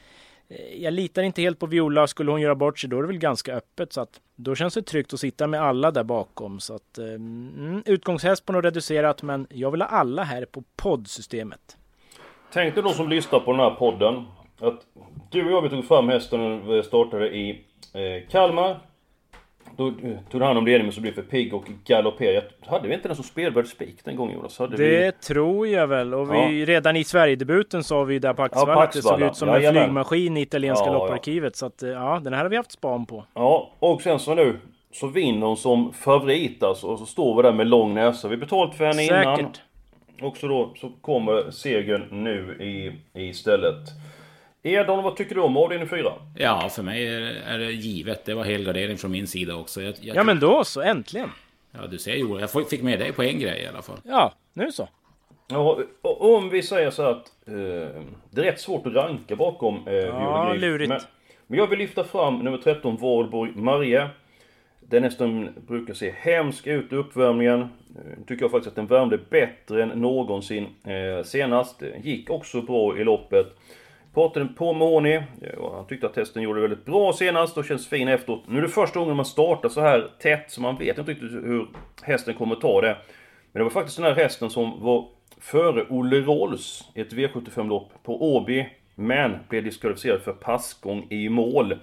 eh, 0.48 0.84
jag 0.84 0.94
litar 0.94 1.24
inte 1.24 1.42
helt 1.42 1.60
på 1.60 1.66
Viola. 1.66 2.08
Skulle 2.08 2.32
hon 2.32 2.42
göra 2.42 2.56
bort 2.56 2.80
sig, 2.80 2.90
då 2.90 2.98
är 2.98 3.02
det 3.02 3.08
väl 3.08 3.18
ganska 3.18 3.56
öppet. 3.56 3.94
Så 3.94 4.02
att, 4.02 4.22
då 4.36 4.56
känns 4.56 4.74
det 4.74 4.82
tryggt 4.82 5.14
att 5.14 5.20
sitta 5.20 5.48
med 5.48 5.62
alla 5.62 5.92
där 5.92 6.04
bakom. 6.04 6.60
Så 6.60 6.76
att, 6.76 6.98
eh, 6.98 7.06
mm, 7.06 7.84
utgångshäst 7.86 8.46
på 8.46 8.54
något 8.54 8.66
reducerat, 8.66 9.24
men 9.24 9.48
jag 9.50 9.72
vill 9.72 9.82
ha 9.82 9.90
alla 9.90 10.24
här 10.24 10.46
på 10.46 10.64
poddsystemet. 10.76 11.78
Tänk 12.54 12.74
dig 12.76 12.84
då 12.84 12.90
som 12.90 13.10
lyssnar 13.10 13.40
på 13.40 13.52
den 13.52 13.60
här 13.60 13.72
podden. 13.72 14.26
Att 14.60 14.82
du 15.32 15.46
och 15.46 15.52
jag 15.52 15.62
vi 15.62 15.70
tog 15.70 15.88
fram 15.88 16.10
hästen 16.10 16.40
när 16.40 16.76
vi 16.76 16.84
startade 16.84 17.36
i 17.36 17.50
eh, 17.94 18.30
Kalmar. 18.30 18.80
Då 19.78 19.88
eh, 19.88 19.94
tog 20.32 20.42
du 20.42 20.46
hand 20.46 20.58
om 20.58 20.66
ledningen 20.66 20.92
så 20.94 21.02
blev 21.02 21.14
för 21.14 21.22
pigg 21.22 21.54
och 21.54 21.66
galopperade. 21.86 22.44
Hade 22.66 22.88
vi 22.88 22.94
inte 22.94 23.08
den 23.08 23.16
som 23.16 23.24
spelvärd 23.26 23.68
spik 23.68 23.96
den 24.04 24.16
gången 24.16 24.36
Jonas? 24.38 24.60
Hade 24.60 24.78
Det 24.78 25.06
vi... 25.06 25.12
tror 25.12 25.68
jag 25.68 25.88
väl. 25.88 26.14
Och 26.14 26.34
vi, 26.34 26.66
redan 26.66 26.96
i 26.96 27.04
Sverigedebuten 27.04 27.84
sa 27.84 28.04
vi 28.04 28.20
där 28.20 28.34
på 28.34 28.44
Axevalla 28.44 28.74
på 28.76 28.82
att 28.82 28.92
det 28.92 29.02
såg 29.02 29.22
ut 29.22 29.36
som 29.36 29.50
en 29.50 29.56
Jajamän. 29.56 29.84
flygmaskin 29.84 30.38
i 30.38 30.42
italienska 30.42 30.86
Ja, 30.86 30.94
ja. 30.94 31.00
lopparkivet. 31.00 31.56
Så 31.56 31.66
att, 31.66 31.84
eh, 31.84 31.90
ja, 31.90 32.20
den 32.24 32.34
här 32.34 32.42
har 32.44 32.50
vi 32.50 32.58
haft 32.58 32.72
span 32.72 33.06
på. 33.06 33.26
Ja, 33.34 33.72
och 33.80 34.02
sen 34.02 34.20
så 34.20 34.36
nu 34.36 34.60
så 34.92 35.08
vinner 35.08 35.48
hon 35.48 35.58
som 35.58 35.94
favorit 35.94 36.64
alltså. 36.64 36.88
Och 36.88 37.00
så 37.00 37.06
står 37.06 37.36
vi 37.36 37.42
där 37.44 37.54
med 37.54 37.68
lång 37.68 37.94
näsa. 37.94 38.28
Vi 38.28 38.38
betalat 38.38 38.76
för 38.76 38.86
henne 38.86 39.04
innan. 39.06 39.38
Säkert. 39.38 39.62
Och 40.22 40.38
så 40.38 40.48
då 40.48 40.74
så 40.76 40.92
kommer 41.02 41.52
segern 41.52 42.08
nu 42.24 42.58
i, 42.60 42.92
i 43.28 43.34
stället. 43.34 43.80
Edon, 44.64 45.04
vad 45.04 45.16
tycker 45.16 45.36
du 45.36 45.42
om 45.42 45.58
avdelning 45.58 45.88
4? 45.88 46.14
Ja, 46.38 46.70
för 46.70 46.84
mig 46.84 47.08
är, 47.08 47.58
det 47.58 47.72
givet. 47.72 48.26
Det 48.26 48.34
var 48.34 48.44
helgardering 48.44 48.98
från 48.98 49.12
min 49.12 49.28
sida 49.28 49.56
också. 49.56 49.82
Jag, 49.82 49.96
jag, 50.02 50.16
Ja, 50.16 50.24
men 50.24 50.40
då 50.40 50.64
så. 50.64 50.82
Äntligen. 50.82 51.30
Ja, 51.72 51.88
du 51.88 51.98
ser 51.98 52.16
Johan. 52.16 52.40
Jag 52.42 52.70
fick 52.70 52.82
med 52.82 53.00
dig 53.00 53.12
på 53.14 53.24
en 53.24 53.40
grej 53.40 53.62
i 53.64 53.68
alla 53.68 53.82
fall. 53.82 53.98
Ja, 54.04 54.34
nu 54.54 54.72
så. 54.72 54.90
Ja, 55.48 55.80
och 56.02 56.36
om 56.36 56.50
vi 56.50 56.62
säger 56.64 56.92
så 56.92 57.04
att 57.04 57.32
eh, 57.48 57.54
det 58.32 58.42
är 58.42 58.44
rätt 58.44 58.60
svårt 58.60 58.88
att 58.88 58.94
ranka 58.94 59.36
bakom 59.36 59.76
eh, 59.88 59.94
Viola 59.94 60.50
Griff. 60.52 60.62
lurigt. 60.62 60.90
Men, 60.90 61.00
men 61.48 61.60
jag 61.60 61.68
vill 61.68 61.80
lyfta 61.80 62.04
fram 62.04 62.40
nummer 62.40 62.58
13, 62.58 62.98
Valborg 62.98 63.52
Maria. 63.56 64.10
Den 64.80 65.04
hästen 65.04 65.50
brukar 65.68 65.94
se 65.94 66.14
hemsk 66.18 66.68
ut 66.68 66.94
i 66.94 66.96
uppvärmningen. 66.96 67.60
Eh, 67.62 68.26
tycker 68.28 68.44
jag 68.44 68.52
faktiskt 68.52 68.68
att 68.70 68.76
den 68.76 68.88
värmde 68.88 69.18
bättre 69.30 69.84
än 69.84 69.90
någonsin 69.90 70.68
eh, 70.86 71.24
senast. 71.26 71.80
Det 71.80 72.02
Gick 72.04 72.30
också 72.30 72.62
bra 72.62 72.98
i 72.98 73.04
loppet. 73.04 73.48
Pratade 74.14 74.46
på 74.46 74.74
med 74.74 74.88
Håni. 74.88 75.24
och 75.58 75.76
Han 75.76 75.88
tyckte 75.88 76.08
att 76.08 76.14
testen 76.14 76.44
gjorde 76.44 76.60
det 76.60 76.68
väldigt 76.68 76.86
bra 76.86 77.14
senast 77.14 77.58
och 77.58 77.66
känns 77.66 77.88
fin 77.88 78.08
efteråt. 78.08 78.44
Nu 78.48 78.58
är 78.58 78.62
det 78.62 78.70
första 78.70 79.00
gången 79.00 79.16
man 79.16 79.26
startar 79.26 79.70
så 79.70 79.82
här 79.82 80.12
tätt 80.20 80.52
så 80.52 80.62
man 80.62 80.78
vet 80.78 80.98
inte 80.98 81.12
riktigt 81.12 81.32
hur 81.32 81.68
hästen 82.02 82.34
kommer 82.34 82.56
ta 82.56 82.82
det. 82.82 82.98
Men 83.52 83.60
det 83.60 83.64
var 83.64 83.70
faktiskt 83.70 83.98
den 83.98 84.06
här 84.06 84.16
hästen 84.16 84.50
som 84.50 84.84
var 84.84 85.08
före 85.40 85.86
Olle 85.90 86.22
Rolls 86.22 86.84
i 86.94 87.02
ett 87.02 87.14
V75-lopp 87.14 87.90
på 88.04 88.36
Åby. 88.36 88.70
Men 88.96 89.38
blev 89.50 89.64
diskvalificerad 89.64 90.22
för 90.22 90.34
passgång 90.34 91.08
i 91.10 91.30
mål. 91.30 91.80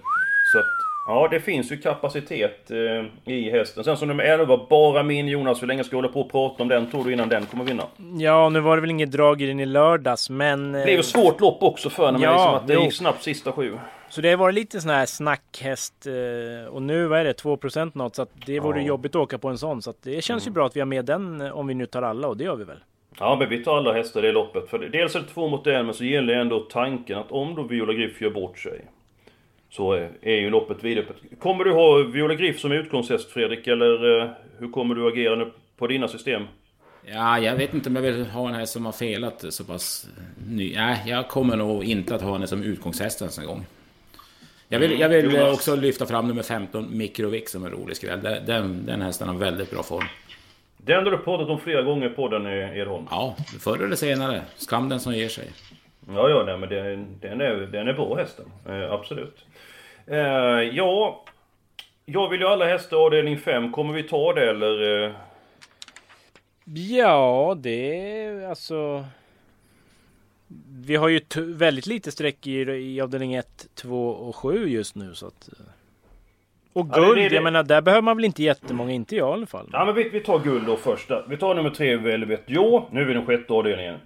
Så 0.53 0.59
att, 0.59 0.90
ja 1.07 1.27
det 1.31 1.39
finns 1.39 1.71
ju 1.71 1.77
kapacitet 1.77 2.71
eh, 2.71 3.33
i 3.33 3.49
hästen. 3.51 3.83
Sen 3.83 3.97
som 3.97 4.07
nummer 4.07 4.23
11, 4.23 4.59
bara 4.69 5.03
min 5.03 5.27
Jonas. 5.27 5.61
Hur 5.61 5.67
länge 5.67 5.83
ska 5.83 5.95
jag 5.95 6.01
hålla 6.01 6.13
på 6.13 6.21
och 6.21 6.31
prata 6.31 6.63
om 6.63 6.69
den 6.69 6.91
tror 6.91 7.03
du 7.03 7.13
innan 7.13 7.29
den 7.29 7.45
kommer 7.45 7.63
vinna? 7.63 7.83
Ja, 8.19 8.49
nu 8.49 8.59
var 8.59 8.75
det 8.77 8.81
väl 8.81 8.89
inget 8.91 9.11
drag 9.11 9.41
i 9.41 9.45
den 9.47 9.59
i 9.59 9.65
lördags, 9.65 10.29
men... 10.29 10.71
Det 10.71 10.83
blev 10.83 10.97
ju 10.97 11.03
svårt 11.03 11.39
lopp 11.41 11.63
också 11.63 11.89
för 11.89 12.05
henne, 12.05 12.17
men 12.17 12.27
Ja, 12.29 12.33
liksom 12.33 12.55
att 12.55 12.67
det 12.67 12.73
jo. 12.73 12.81
gick 12.81 12.93
snabbt 12.93 13.23
sista 13.23 13.51
sju. 13.51 13.77
Så 14.09 14.21
det 14.21 14.29
har 14.29 14.37
varit 14.37 14.55
lite 14.55 14.81
sån 14.81 14.91
här 14.91 15.05
snackhäst 15.05 16.07
eh, 16.07 16.73
och 16.73 16.81
nu 16.81 17.07
vad 17.07 17.19
är 17.19 17.23
det 17.23 17.43
2% 17.43 17.91
något 17.93 18.15
så 18.15 18.21
att 18.21 18.29
det 18.45 18.59
vore 18.59 18.79
Ja. 18.81 18.87
jobbigt 18.87 19.11
att 19.15 19.21
åka 19.21 19.37
på 19.37 19.47
en 19.49 19.57
sån 19.57 19.81
så 19.81 19.89
att 19.89 20.03
det 20.03 20.23
känns 20.23 20.47
ju 20.47 20.51
bra 20.51 20.65
att 20.65 20.75
vi 20.75 20.79
har 20.79 20.87
med 20.87 21.05
den 21.05 21.41
eh, 21.41 21.51
om 21.57 21.67
vi 21.67 21.73
nu 21.73 21.85
tar 21.85 22.01
alla 22.01 22.27
och 22.27 22.37
det 22.37 22.43
gör 22.43 22.55
vi 22.55 22.63
väl. 22.63 22.77
Ja, 23.19 23.35
men 23.39 23.49
vi 23.49 23.63
tar 23.63 23.77
alla 23.77 23.93
hästar 23.93 24.25
i 24.25 24.31
loppet. 24.31 24.69
För 24.69 24.79
dels 24.79 25.15
är 25.15 25.19
det 25.19 25.25
två 25.25 25.47
mot 25.47 25.67
en, 25.67 25.85
men 25.85 25.95
så 25.95 26.03
gäller 26.03 26.33
ändå 26.33 26.59
tanken 26.59 27.17
att 27.19 27.31
om 27.31 27.55
då 27.55 27.63
Viola 27.63 27.93
Griff 27.93 28.21
gör 28.21 28.29
bort 28.29 28.59
sig 28.59 28.81
så 29.71 29.93
är, 29.93 30.11
är 30.21 30.35
ju 30.35 30.49
loppet 30.49 30.83
vidöppet. 30.83 31.15
Kommer 31.39 31.63
du 31.63 31.71
ha 31.71 31.97
Viola 31.97 32.35
Griff 32.35 32.59
som 32.59 32.71
utgångshäst 32.71 33.31
Fredrik, 33.31 33.67
eller 33.67 34.21
eh, 34.21 34.29
hur 34.59 34.71
kommer 34.71 34.95
du 34.95 35.07
agera 35.07 35.35
nu 35.35 35.51
på 35.77 35.87
dina 35.87 36.07
system? 36.07 36.43
Ja, 37.05 37.39
jag 37.39 37.55
vet 37.55 37.73
inte 37.73 37.89
om 37.89 37.95
jag 37.95 38.03
vill 38.03 38.25
ha 38.25 38.49
en 38.49 38.55
häst 38.55 38.73
som 38.73 38.85
har 38.85 38.91
felat 38.91 39.45
så 39.49 39.63
pass 39.63 40.09
ny. 40.47 40.75
Nej, 40.75 41.03
jag 41.05 41.27
kommer 41.27 41.55
nog 41.55 41.83
inte 41.83 42.15
att 42.15 42.21
ha 42.21 42.33
henne 42.33 42.47
som 42.47 42.63
utgångshäst 42.63 43.21
ens 43.21 43.39
en 43.39 43.45
gång. 43.45 43.65
Jag 44.67 44.79
vill, 44.79 44.99
jag 44.99 45.09
vill 45.09 45.25
eh, 45.25 45.41
Jonas. 45.41 45.53
också 45.53 45.75
lyfta 45.75 46.05
fram 46.05 46.27
nummer 46.27 46.43
15, 46.43 46.97
Mikrovic, 46.97 47.51
som 47.51 47.65
en 47.65 47.71
rolig 47.71 47.97
skräll. 47.97 48.21
Den, 48.21 48.85
den, 48.85 49.01
hästen 49.01 49.27
har 49.27 49.35
väldigt 49.35 49.71
bra 49.71 49.83
form. 49.83 50.03
Den 50.77 51.03
har 51.03 51.11
du 51.11 51.17
pratat 51.17 51.49
om 51.49 51.59
flera 51.59 51.81
gånger 51.81 52.09
på 52.09 52.27
den 52.27 52.47
i 52.47 52.79
Edholm. 52.79 53.07
Ja, 53.11 53.35
förr 53.59 53.83
eller 53.83 53.95
senare. 53.95 54.41
Skam 54.55 54.89
den 54.89 54.99
som 54.99 55.13
ger 55.13 55.29
sig. 55.29 55.47
Ja, 56.07 56.29
ja, 56.29 56.43
nej, 56.45 56.57
men 56.57 56.69
den, 56.69 57.07
den, 57.21 57.41
är, 57.41 57.55
den 57.55 57.87
är 57.87 57.93
bra 57.93 58.15
hästen. 58.15 58.45
Eh, 58.69 58.91
absolut. 58.91 59.45
Eh, 60.07 60.17
ja, 60.75 61.23
jag 62.05 62.29
vill 62.29 62.41
ju 62.41 62.47
alla 62.47 62.65
hästar 62.65 62.97
avdelning 62.97 63.37
5. 63.37 63.71
Kommer 63.71 63.93
vi 63.93 64.03
ta 64.03 64.33
det 64.33 64.49
eller? 64.49 65.03
Eh, 65.05 65.11
Ja, 66.73 67.55
det 67.59 67.99
är 68.23 68.47
alltså... 68.49 69.05
Vi 70.85 70.95
har 70.95 71.07
ju 71.07 71.21
väldigt 71.37 71.87
lite 71.87 72.11
streck 72.11 72.47
i, 72.47 72.51
i 72.61 73.01
avdelning 73.01 73.33
1, 73.33 73.67
2 73.75 74.07
och 74.09 74.35
7 74.35 74.67
just 74.69 74.95
nu 74.95 75.13
så 75.15 75.27
att... 75.27 75.49
eh. 75.59 75.65
Och 76.73 76.87
Ja, 76.91 76.99
det- 76.99 77.05
guld, 77.05 77.17
det- 77.31 77.35
jag 77.35 77.43
menar 77.43 77.63
där 77.63 77.81
behöver 77.81 78.01
man 78.01 78.17
väl 78.17 78.25
inte 78.25 78.43
jättemånga, 78.43 78.91
inte 78.91 79.15
jag 79.15 79.29
i 79.29 79.33
alla 79.33 79.45
fall. 79.45 79.69
Ja 79.73 79.85
men 79.85 79.95
vi, 79.95 80.09
vi 80.09 80.19
tar 80.19 80.39
guld 80.39 80.65
då 80.65 80.75
första. 80.77 81.25
Vi 81.27 81.37
tar 81.37 81.55
nummer 81.55 81.69
3 81.69 81.95
Velvet 81.97 82.43
Jo. 82.47 82.87
Nu 82.91 83.01
är 83.01 83.05
vi 83.05 83.13
den 83.13 83.25
sjätte 83.25 83.53
avdelningen. 83.53 83.97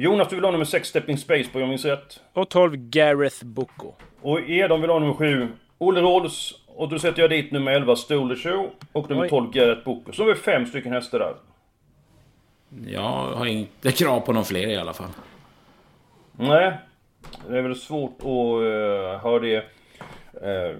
Jonas 0.00 0.28
du 0.28 0.36
vill 0.36 0.44
ha 0.44 0.52
nummer 0.52 0.64
6 0.64 0.88
Stepping 0.88 1.18
Space 1.18 1.50
på 1.50 1.60
jag 1.60 1.68
minns 1.68 1.84
rätt. 1.84 2.20
Och 2.32 2.48
12 2.48 2.76
Gareth 2.76 3.44
Boko. 3.44 3.92
Och 4.20 4.40
Edon 4.40 4.80
vill 4.80 4.90
ha 4.90 4.98
nummer 4.98 5.14
7 5.14 5.48
Olle 5.78 6.00
Rolls. 6.00 6.54
Och 6.66 6.88
då 6.88 6.98
sätter 6.98 7.22
jag 7.22 7.30
dit 7.30 7.52
nummer 7.52 7.72
11 7.72 7.96
Stole 7.96 8.36
Show. 8.36 8.70
Och 8.92 9.10
nummer 9.10 9.22
Oj. 9.22 9.28
12 9.28 9.50
Garrett 9.50 9.84
Boko. 9.84 10.12
Så 10.12 10.22
har 10.22 10.28
vi 10.28 10.34
fem 10.34 10.66
stycken 10.66 10.92
hästar 10.92 11.18
där. 11.18 11.34
Jag 12.92 13.32
har 13.32 13.46
inte 13.46 13.92
krav 13.98 14.20
på 14.20 14.32
någon 14.32 14.44
fler 14.44 14.68
i 14.68 14.76
alla 14.76 14.92
fall. 14.92 15.10
Nej. 16.32 16.78
Det 17.48 17.58
är 17.58 17.62
väl 17.62 17.76
svårt 17.76 18.16
att 18.20 18.26
uh, 18.26 19.22
ha 19.22 19.38
det. 19.38 19.56
Uh, 19.56 20.76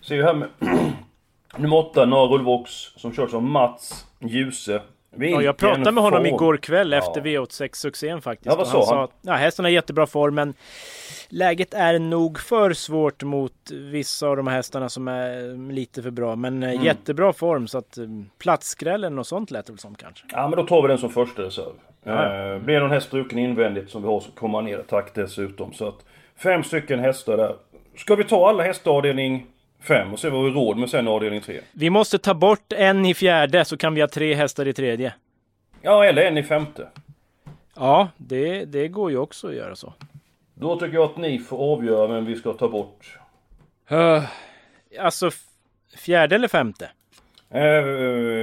ser 0.00 0.14
ju 0.14 0.22
här 0.22 0.34
med 0.34 0.48
nummer 1.56 1.76
8 1.76 2.04
Norra 2.04 2.34
Ulvox. 2.34 2.70
Som 2.72 3.12
körs 3.12 3.34
av 3.34 3.42
Mats 3.42 4.06
Djuse. 4.20 4.82
Ja, 5.18 5.42
jag 5.42 5.56
pratade 5.56 5.92
med 5.92 6.04
honom 6.04 6.18
form. 6.24 6.26
igår 6.34 6.56
kväll 6.56 6.92
Ja. 6.92 6.98
efter 6.98 7.20
V86-succén 7.20 8.20
faktiskt. 8.22 8.46
Ja, 8.46 8.56
vad 8.56 8.68
sa 8.68 8.78
han? 8.78 8.86
sa 8.86 9.04
att 9.04 9.10
ja, 9.22 9.32
hästen 9.32 9.64
har 9.64 9.70
jättebra 9.70 10.06
form 10.06 10.34
men 10.34 10.54
läget 11.28 11.74
är 11.74 11.98
nog 11.98 12.38
för 12.40 12.72
svårt 12.72 13.22
mot 13.22 13.52
vissa 13.70 14.26
av 14.28 14.36
de 14.36 14.46
här 14.46 14.54
hästarna 14.56 14.88
som 14.88 15.08
är 15.08 15.72
lite 15.72 16.02
för 16.02 16.10
bra. 16.10 16.36
Men 16.36 16.62
Mm. 16.62 16.78
eh, 16.78 16.84
jättebra 16.84 17.32
form 17.32 17.66
så 17.66 17.78
att 17.78 17.98
eh, 17.98 18.04
platsskrällen 18.38 19.18
och 19.18 19.26
sånt 19.26 19.50
lät 19.50 19.66
det 19.66 19.72
väl 19.72 19.78
som 19.78 19.94
kanske. 19.94 20.24
Ja 20.32 20.48
men 20.48 20.56
då 20.58 20.66
tar 20.66 20.82
vi 20.82 20.88
den 20.88 20.98
som 20.98 21.10
första 21.10 21.42
reserv. 21.42 21.72
Ja. 22.04 22.52
Eh, 22.52 22.58
blir 22.58 22.80
någon 22.80 22.90
häst 22.90 23.06
struken 23.06 23.38
invändigt 23.38 23.90
som 23.90 24.02
vi 24.02 24.08
har 24.08 24.20
så 24.20 24.30
kommer 24.30 24.58
han 24.58 24.64
ner 24.64 24.78
i 24.78 24.82
takt 24.82 25.14
dessutom. 25.14 25.72
Så 25.72 25.88
att 25.88 26.04
fem 26.36 26.62
stycken 26.64 26.98
hästar 26.98 27.36
där. 27.36 27.54
Ska 27.96 28.14
vi 28.14 28.24
ta 28.24 28.48
alla 28.48 28.62
hästar 28.62 29.02
5 29.82 30.12
och 30.12 30.18
se 30.18 30.28
vad 30.28 30.44
vi 30.44 30.50
råd 30.50 30.76
med 30.76 30.90
sen 30.90 31.06
i 31.08 31.10
avdelning 31.10 31.40
3? 31.40 31.60
Vi 31.72 31.90
måste 31.90 32.18
ta 32.18 32.34
bort 32.34 32.72
en 32.72 33.06
i 33.06 33.14
fjärde 33.14 33.64
så 33.64 33.76
kan 33.76 33.94
vi 33.94 34.00
ha 34.00 34.08
tre 34.08 34.34
hästar 34.34 34.68
i 34.68 34.72
tredje. 34.72 35.14
Ja, 35.82 36.04
eller 36.04 36.22
en 36.22 36.38
i 36.38 36.42
femte. 36.42 36.88
Ja, 37.74 38.08
det, 38.16 38.64
det 38.64 38.88
går 38.88 39.10
ju 39.10 39.16
också 39.16 39.48
att 39.48 39.54
göra 39.54 39.76
så. 39.76 39.92
Då 40.54 40.78
tycker 40.78 40.94
jag 40.94 41.04
att 41.04 41.16
ni 41.16 41.38
får 41.38 41.72
avgöra 41.72 42.06
vem 42.06 42.24
vi 42.24 42.36
ska 42.36 42.52
ta 42.52 42.68
bort. 42.68 43.18
Uh, 43.92 44.24
alltså 45.00 45.30
fjärde 45.96 46.34
eller 46.34 46.48
femte? 46.48 46.90
Eh, 47.50 47.62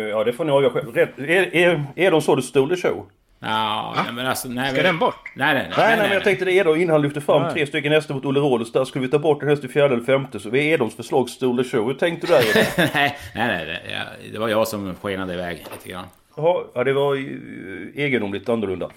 ja, 0.09 0.23
det 0.23 0.33
får 0.33 0.45
ni 0.45 0.51
avgöra 0.51 0.73
själv. 0.73 0.97
Är, 0.97 1.55
är, 1.55 1.85
är 1.95 2.11
de 2.11 2.21
så 2.21 2.35
det 2.35 2.41
stole 2.41 2.75
show? 2.75 3.05
Ja, 3.41 3.93
nej, 4.05 4.13
men 4.13 4.25
alltså, 4.25 4.47
nej, 4.47 4.67
Ska 4.67 4.75
men- 4.75 4.85
den 4.85 4.99
bort? 4.99 5.31
Nej, 5.35 5.53
nej, 5.53 5.63
nej. 5.63 5.73
Nej, 5.77 5.97
nej, 5.97 6.07
men 6.07 6.11
jag 6.13 6.23
tänkte 6.23 6.45
det 6.45 6.51
är 6.51 6.61
Edon 6.61 6.81
innan 6.81 6.93
han 6.93 7.01
lyfte 7.01 7.21
fram 7.21 7.41
Nej. 7.43 7.53
tre 7.53 7.67
stycken 7.67 7.91
hästar 7.91 8.13
mot 8.15 8.25
Olle 8.25 8.39
Rådhus. 8.39 8.71
Där 8.71 8.85
skulle 8.85 9.05
vi 9.05 9.11
ta 9.11 9.19
bort 9.19 9.43
en 9.43 9.49
häst 9.49 9.63
i 9.63 9.67
fjärde 9.67 9.93
eller 9.95 10.05
femte. 10.05 10.39
Så 10.39 10.49
vi 10.49 10.59
är 10.69 10.73
Edons 10.73 10.95
förslag 10.95 11.29
Stole 11.29 11.63
Show. 11.63 11.85
Hur 11.87 11.93
tänkte 11.93 12.27
du 12.27 12.33
där 12.33 12.43
nej, 12.77 13.17
nej, 13.35 13.47
nej, 13.47 13.65
nej. 13.67 13.81
ja, 13.91 14.29
Det 14.33 14.39
var 14.39 14.47
jag 14.49 14.67
som 14.67 14.95
skenade 14.95 15.33
iväg 15.33 15.65
lite 15.73 15.89
grann. 15.89 16.05
Jaha, 16.37 16.63
Ja, 16.75 16.83
det 16.83 16.93
var 16.93 17.15
ju 17.15 17.93
egendomligt 17.95 18.49
annorlunda. 18.49 18.89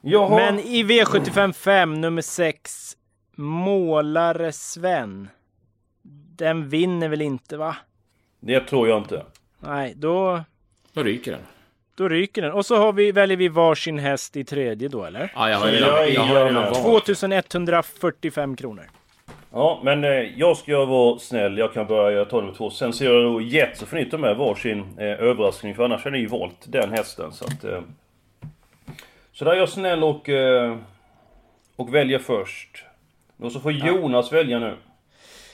Jaha. 0.00 0.36
Men 0.36 0.58
i 0.60 0.82
V75 0.84 1.52
5, 1.52 2.00
nummer 2.00 2.22
6, 2.22 2.96
Målare 3.36 4.52
Sven. 4.52 5.28
Den 6.36 6.68
vinner 6.68 7.08
väl 7.08 7.22
inte 7.22 7.56
va? 7.56 7.76
Det 8.40 8.60
tror 8.60 8.88
jag 8.88 8.98
inte. 8.98 9.24
Nej, 9.60 9.94
då, 9.96 10.40
Då 10.92 11.02
ryker 11.02 11.30
den. 11.32 11.40
Då 12.00 12.08
ryker 12.08 12.42
den. 12.42 12.52
Och 12.52 12.66
så 12.66 12.76
har 12.76 12.92
vi, 12.92 13.12
väljer 13.12 13.36
vi 13.36 13.48
varsin 13.48 13.98
häst 13.98 14.36
i 14.36 14.44
tredje 14.44 14.88
då 14.88 15.04
eller? 15.04 15.32
Ja, 15.34 15.50
jag 15.50 15.58
har 15.58 15.66
redan, 15.66 15.88
jag 15.88 16.10
jag 16.10 16.20
har 16.20 16.34
redan 16.34 16.54
med. 16.54 16.62
valt. 16.62 17.04
2145 17.06 18.56
kronor. 18.56 18.84
Ja, 19.52 19.80
men 19.84 20.04
eh, 20.04 20.10
jag 20.10 20.56
ska 20.56 20.84
vara 20.84 21.18
snäll. 21.18 21.58
Jag 21.58 21.72
kan 21.72 21.86
börja 21.86 22.24
ta 22.24 22.40
nummer 22.40 22.54
två. 22.54 22.70
Sen 22.70 22.92
ser 22.92 23.12
jag 23.12 23.42
Jet 23.42 23.76
så 23.76 23.86
får 23.86 23.96
ni 23.96 24.04
ta 24.04 24.18
med 24.18 24.36
varsin 24.36 24.84
eh, 24.98 25.04
överraskning. 25.06 25.74
För 25.74 25.84
annars 25.84 26.04
har 26.04 26.10
ni 26.10 26.18
ju 26.18 26.26
valt 26.26 26.64
den 26.64 26.90
hästen. 26.90 27.32
Så 27.32 27.44
att... 27.44 27.64
Eh, 27.64 27.80
så 29.32 29.44
där 29.44 29.52
är 29.52 29.56
jag 29.56 29.68
snäll 29.68 30.04
och... 30.04 30.28
Eh, 30.28 30.76
och 31.76 31.94
väljer 31.94 32.18
först. 32.18 32.84
Och 33.42 33.52
så 33.52 33.60
får 33.60 33.72
Jonas 33.72 34.32
välja 34.32 34.58
nu. 34.58 34.74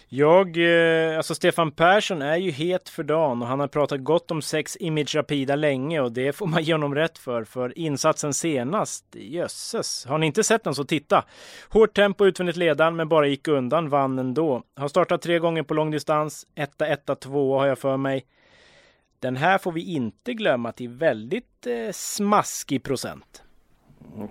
Jag, 0.08 0.56
eh, 0.56 1.16
alltså 1.16 1.34
Stefan 1.34 1.70
Persson 1.70 2.22
är 2.22 2.36
ju 2.36 2.50
het 2.50 2.88
för 2.88 3.02
dagen 3.02 3.42
och 3.42 3.48
han 3.48 3.60
har 3.60 3.68
pratat 3.68 4.00
gott 4.04 4.30
om 4.30 4.42
sex 4.42 4.76
Image 4.80 5.14
Rapida 5.14 5.56
länge 5.56 6.00
och 6.00 6.12
det 6.12 6.32
får 6.32 6.46
man 6.46 6.62
ge 6.62 6.74
honom 6.74 6.94
rätt 6.94 7.18
för. 7.18 7.44
För 7.44 7.78
insatsen 7.78 8.34
senast, 8.34 9.04
jösses. 9.12 10.06
Har 10.06 10.18
ni 10.18 10.26
inte 10.26 10.44
sett 10.44 10.64
den 10.64 10.74
så 10.74 10.84
titta. 10.84 11.24
Hårt 11.68 11.94
tempo 11.94 12.26
utvändigt 12.26 12.56
ledan 12.56 12.96
men 12.96 13.08
bara 13.08 13.26
gick 13.26 13.48
undan, 13.48 13.88
vann 13.88 14.18
ändå. 14.18 14.62
Har 14.76 14.88
startat 14.88 15.22
tre 15.22 15.38
gånger 15.38 15.62
på 15.62 15.74
långdistans, 15.74 16.46
etta-etta-tvåa 16.54 17.60
har 17.60 17.66
jag 17.66 17.78
för 17.78 17.96
mig. 17.96 18.26
Den 19.18 19.36
här 19.36 19.58
får 19.58 19.72
vi 19.72 19.94
inte 19.94 20.34
glömma 20.34 20.72
till 20.72 20.88
väldigt 20.88 21.66
eh, 21.66 21.92
smaskig 21.92 22.82
procent. 22.82 23.42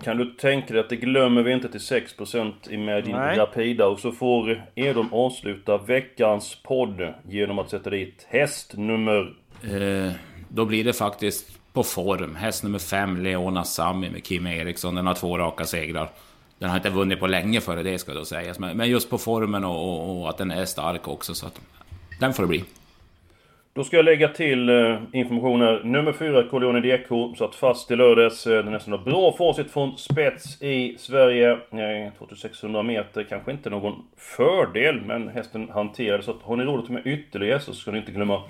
Kan 0.02 0.16
du 0.16 0.24
tänka 0.24 0.72
dig 0.72 0.80
att 0.80 0.88
det 0.88 0.96
glömmer 0.96 1.42
vi 1.42 1.52
inte 1.52 1.68
till 1.68 1.80
6% 1.80 2.52
i 2.70 2.76
med 2.76 3.04
din 3.04 3.16
Nej. 3.16 3.38
Rapida. 3.38 3.86
Och 3.86 3.98
så 3.98 4.12
får 4.12 4.64
Edon 4.74 5.08
avsluta 5.12 5.78
veckans 5.78 6.58
podd 6.62 7.14
genom 7.28 7.58
att 7.58 7.70
sätta 7.70 7.90
dit 7.90 8.26
hästnummer... 8.28 9.34
Eh, 9.62 10.12
då 10.48 10.64
blir 10.64 10.84
det 10.84 10.92
faktiskt 10.92 11.72
på 11.72 11.82
form. 11.82 12.34
Häst 12.36 12.62
nummer 12.62 12.78
fem, 12.78 13.16
Leona 13.16 13.64
Sami 13.64 14.10
med 14.10 14.24
Kim 14.24 14.46
Eriksson. 14.46 14.94
Den 14.94 15.06
har 15.06 15.14
två 15.14 15.38
raka 15.38 15.64
segrar. 15.64 16.10
Den 16.58 16.70
har 16.70 16.76
inte 16.76 16.90
vunnit 16.90 17.20
på 17.20 17.26
länge 17.26 17.60
före 17.60 17.82
det 17.82 17.98
ska 17.98 18.14
då 18.14 18.24
sägas. 18.24 18.58
Men, 18.58 18.76
men 18.76 18.88
just 18.88 19.10
på 19.10 19.18
formen 19.18 19.64
och, 19.64 19.88
och, 19.88 20.20
och 20.20 20.28
att 20.28 20.38
den 20.38 20.50
är 20.50 20.64
stark 20.64 21.08
också. 21.08 21.34
Så 21.34 21.46
att, 21.46 21.60
den 22.20 22.34
får 22.34 22.42
det 22.42 22.48
bli. 22.48 22.64
Då 23.76 23.84
ska 23.84 23.96
jag 23.96 24.04
lägga 24.04 24.28
till 24.28 24.68
eh, 24.68 24.98
information 25.12 25.60
här. 25.60 25.80
Nummer 25.84 26.12
4, 26.12 26.42
Corleone 26.42 26.80
DK, 26.80 27.36
satt 27.38 27.54
fast 27.54 27.90
i 27.90 27.96
lördags. 27.96 28.46
Eh, 28.46 28.64
den 28.64 28.74
är 28.74 28.78
sådana 28.78 29.02
bra 29.02 29.32
facit 29.32 29.70
från 29.70 29.98
spets 29.98 30.62
i 30.62 30.96
Sverige. 30.98 31.50
Eh, 31.52 32.12
2600 32.18 32.82
meter, 32.82 33.22
kanske 33.28 33.50
inte 33.50 33.70
någon 33.70 33.94
fördel, 34.16 35.00
men 35.00 35.28
hästen 35.28 35.68
hanterade. 35.74 36.22
Så 36.22 36.30
att 36.30 36.42
har 36.42 36.56
ni 36.56 36.64
råd 36.64 36.90
med 36.90 37.06
ytterligare 37.06 37.60
så 37.60 37.72
ska 37.72 37.90
ni 37.90 37.98
inte 37.98 38.12
glömma 38.12 38.42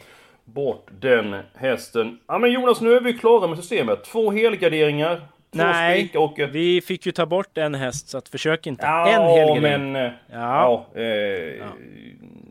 bort 0.44 0.86
den 1.00 1.36
hästen. 1.54 2.18
Ja 2.26 2.38
men 2.38 2.52
Jonas, 2.52 2.80
nu 2.80 2.92
är 2.92 3.00
vi 3.00 3.12
klara 3.12 3.46
med 3.46 3.58
systemet. 3.58 4.04
Två 4.04 4.30
helgarderingar, 4.30 5.16
två 5.16 5.22
Nej, 5.52 6.10
och 6.14 6.38
ett... 6.38 6.50
vi 6.50 6.80
fick 6.80 7.06
ju 7.06 7.12
ta 7.12 7.26
bort 7.26 7.58
en 7.58 7.74
häst 7.74 8.08
så 8.08 8.18
att 8.18 8.28
försök 8.28 8.66
inte. 8.66 8.86
Ja, 8.86 9.08
en 9.08 9.22
helgardering. 9.22 9.92
men... 9.92 10.06
eh, 10.06 10.12
Ja. 10.32 10.86
Ja, 10.94 11.00
eh, 11.00 11.66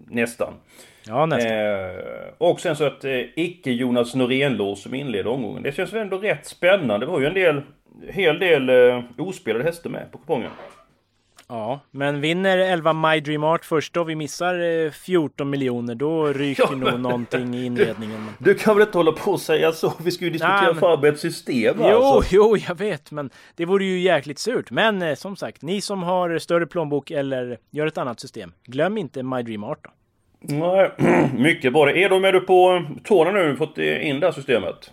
nästan. 0.07 0.53
Ja, 1.07 1.25
nästan. 1.25 1.51
Eh, 1.51 1.89
och 2.37 2.59
sen 2.59 2.75
så 2.75 2.85
ett 2.85 3.05
eh, 3.05 3.11
icke-Jonas 3.35 4.15
Norén-lås 4.15 4.81
som 4.83 4.93
inleder 4.93 5.27
omgången. 5.31 5.63
Det 5.63 5.75
känns 5.75 5.93
väl 5.93 6.01
ändå 6.01 6.17
rätt 6.17 6.45
spännande. 6.45 7.05
Det 7.05 7.11
var 7.11 7.19
ju 7.19 7.25
en 7.25 7.33
del, 7.33 7.61
hel 8.09 8.39
del 8.39 8.69
eh, 8.69 9.03
ospelade 9.17 9.63
hästar 9.65 9.89
med 9.89 10.11
på 10.11 10.17
kupongen. 10.17 10.51
Ja, 11.47 11.79
men 11.91 12.21
vinner 12.21 12.57
11 12.57 12.93
My 12.93 13.19
Dream 13.19 13.43
Art 13.43 13.65
första 13.65 14.01
och 14.01 14.09
vi 14.09 14.15
missar 14.15 14.83
eh, 14.85 14.91
14 14.91 15.49
miljoner, 15.49 15.95
då 15.95 16.25
ryker 16.27 16.63
Ja, 16.69 16.75
nog 16.75 16.91
men- 16.91 17.01
någonting 17.01 17.55
i 17.55 17.65
inledningen. 17.65 18.27
Du 18.39 18.53
kan 18.55 18.75
väl 18.77 18.85
inte 18.87 18.97
hålla 18.97 19.11
på 19.11 19.31
och 19.31 19.41
säga 19.41 19.71
så? 19.71 19.93
Vi 20.03 20.11
ska 20.11 20.25
ju 20.25 20.31
diskutera 20.31 20.61
Nej, 20.61 20.65
men- 20.71 20.75
fram 20.79 21.03
ett 21.03 21.19
system 21.19 21.75
Jo, 21.79 21.85
alltså. 21.85 22.35
jo, 22.35 22.57
jag 22.67 22.75
vet, 22.77 23.11
men 23.11 23.29
det 23.55 23.65
vore 23.65 23.85
ju 23.85 23.99
jäkligt 23.99 24.39
surt. 24.39 24.71
Men 24.71 25.01
eh, 25.01 25.15
som 25.15 25.35
sagt, 25.35 25.61
ni 25.61 25.81
som 25.81 26.03
har 26.03 26.39
större 26.39 26.65
plånbok 26.67 27.11
eller 27.11 27.57
gör 27.71 27.87
ett 27.87 27.97
annat 27.97 28.19
system, 28.19 28.53
glöm 28.63 28.97
inte 28.97 29.23
My 29.23 29.41
Dream 29.43 29.63
Art 29.63 29.79
då. 29.83 29.89
Nej, 30.47 30.91
mycket 31.37 31.73
bra. 31.73 31.91
Är 31.91 32.09
de 32.09 32.21
med 32.21 32.33
du 32.33 32.39
på 32.39 32.83
tårna 33.03 33.31
nu? 33.31 33.55
Fått 33.55 33.77
in 33.77 34.19
det 34.19 34.27
här 34.27 34.31
systemet? 34.31 34.91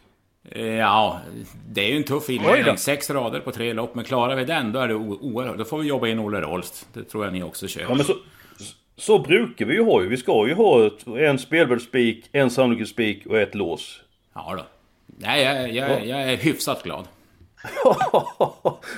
Eh, 0.50 0.66
Ja, 0.66 1.20
det 1.68 1.80
är 1.84 1.88
ju 1.88 1.96
en 1.96 2.04
tuff 2.04 2.30
inledning. 2.30 2.76
Sex 2.76 3.10
rader 3.10 3.40
på 3.40 3.52
tre 3.52 3.72
lopp. 3.72 3.94
Men 3.94 4.04
klarar 4.04 4.36
vi 4.36 4.44
den, 4.44 4.72
då 4.72 4.78
är 4.78 4.88
det 4.88 4.94
oerhört. 4.94 5.58
Då 5.58 5.64
får 5.64 5.78
vi 5.78 5.88
jobba 5.88 6.08
in 6.08 6.18
Olle 6.18 6.40
Rolst. 6.40 6.86
Det 6.92 7.04
tror 7.04 7.24
jag 7.24 7.32
ni 7.32 7.42
också 7.42 7.68
kör. 7.68 7.82
Ja 7.82 7.94
men 7.94 8.04
så, 8.04 8.14
så 8.96 9.18
brukar 9.18 9.64
vi 9.64 9.74
ju 9.74 9.84
ha 9.84 10.02
ju. 10.02 10.08
Vi 10.08 10.16
ska 10.16 10.46
ju 10.48 10.54
ha 10.54 10.86
ett, 10.86 11.06
en 11.06 11.38
spelvärldsspik, 11.38 12.28
en 12.32 12.50
sannolikhetsspik 12.50 13.26
och 13.26 13.38
ett 13.38 13.54
lås. 13.54 14.00
Ja 14.34 14.54
då. 14.56 14.64
Nej, 15.06 15.42
jag, 15.42 15.72
jag, 15.72 16.06
jag 16.06 16.22
är 16.32 16.36
hyfsat 16.36 16.82
glad 16.82 17.04
ja, 17.84 18.54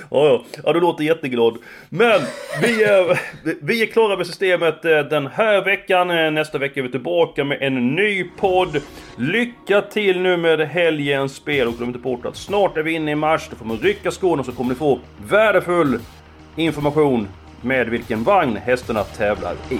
ja. 0.09 0.43
ja, 0.63 0.73
du 0.73 0.79
låter 0.79 1.03
jätteglad. 1.03 1.57
Men 1.89 2.21
vi 2.61 2.83
är, 2.83 3.19
vi 3.61 3.81
är 3.81 3.85
klara 3.85 4.17
med 4.17 4.27
systemet 4.27 4.85
eh, 4.85 4.99
den 4.99 5.27
här 5.27 5.65
veckan. 5.65 6.09
Eh, 6.09 6.31
nästa 6.31 6.57
vecka 6.57 6.79
är 6.79 6.83
vi 6.83 6.91
tillbaka 6.91 7.43
med 7.43 7.61
en 7.61 7.95
ny 7.95 8.23
podd. 8.23 8.81
Lycka 9.17 9.81
till 9.81 10.19
nu 10.19 10.37
med 10.37 10.59
helgens 10.59 11.35
spel 11.35 11.67
och 11.67 11.77
glöm 11.77 11.89
inte 11.89 11.99
bort 11.99 12.25
att 12.25 12.37
snart 12.37 12.77
är 12.77 12.83
vi 12.83 12.91
inne 12.91 13.11
i 13.11 13.15
mars. 13.15 13.47
Då 13.49 13.55
får 13.55 13.65
man 13.65 13.77
rycka 13.77 14.11
skorna 14.11 14.43
så 14.43 14.51
kommer 14.51 14.69
ni 14.69 14.75
få 14.75 14.99
värdefull 15.17 15.99
information 16.55 17.27
med 17.61 17.89
vilken 17.89 18.23
vagn 18.23 18.57
hästarna 18.57 19.03
tävlar 19.03 19.55
i. 19.69 19.79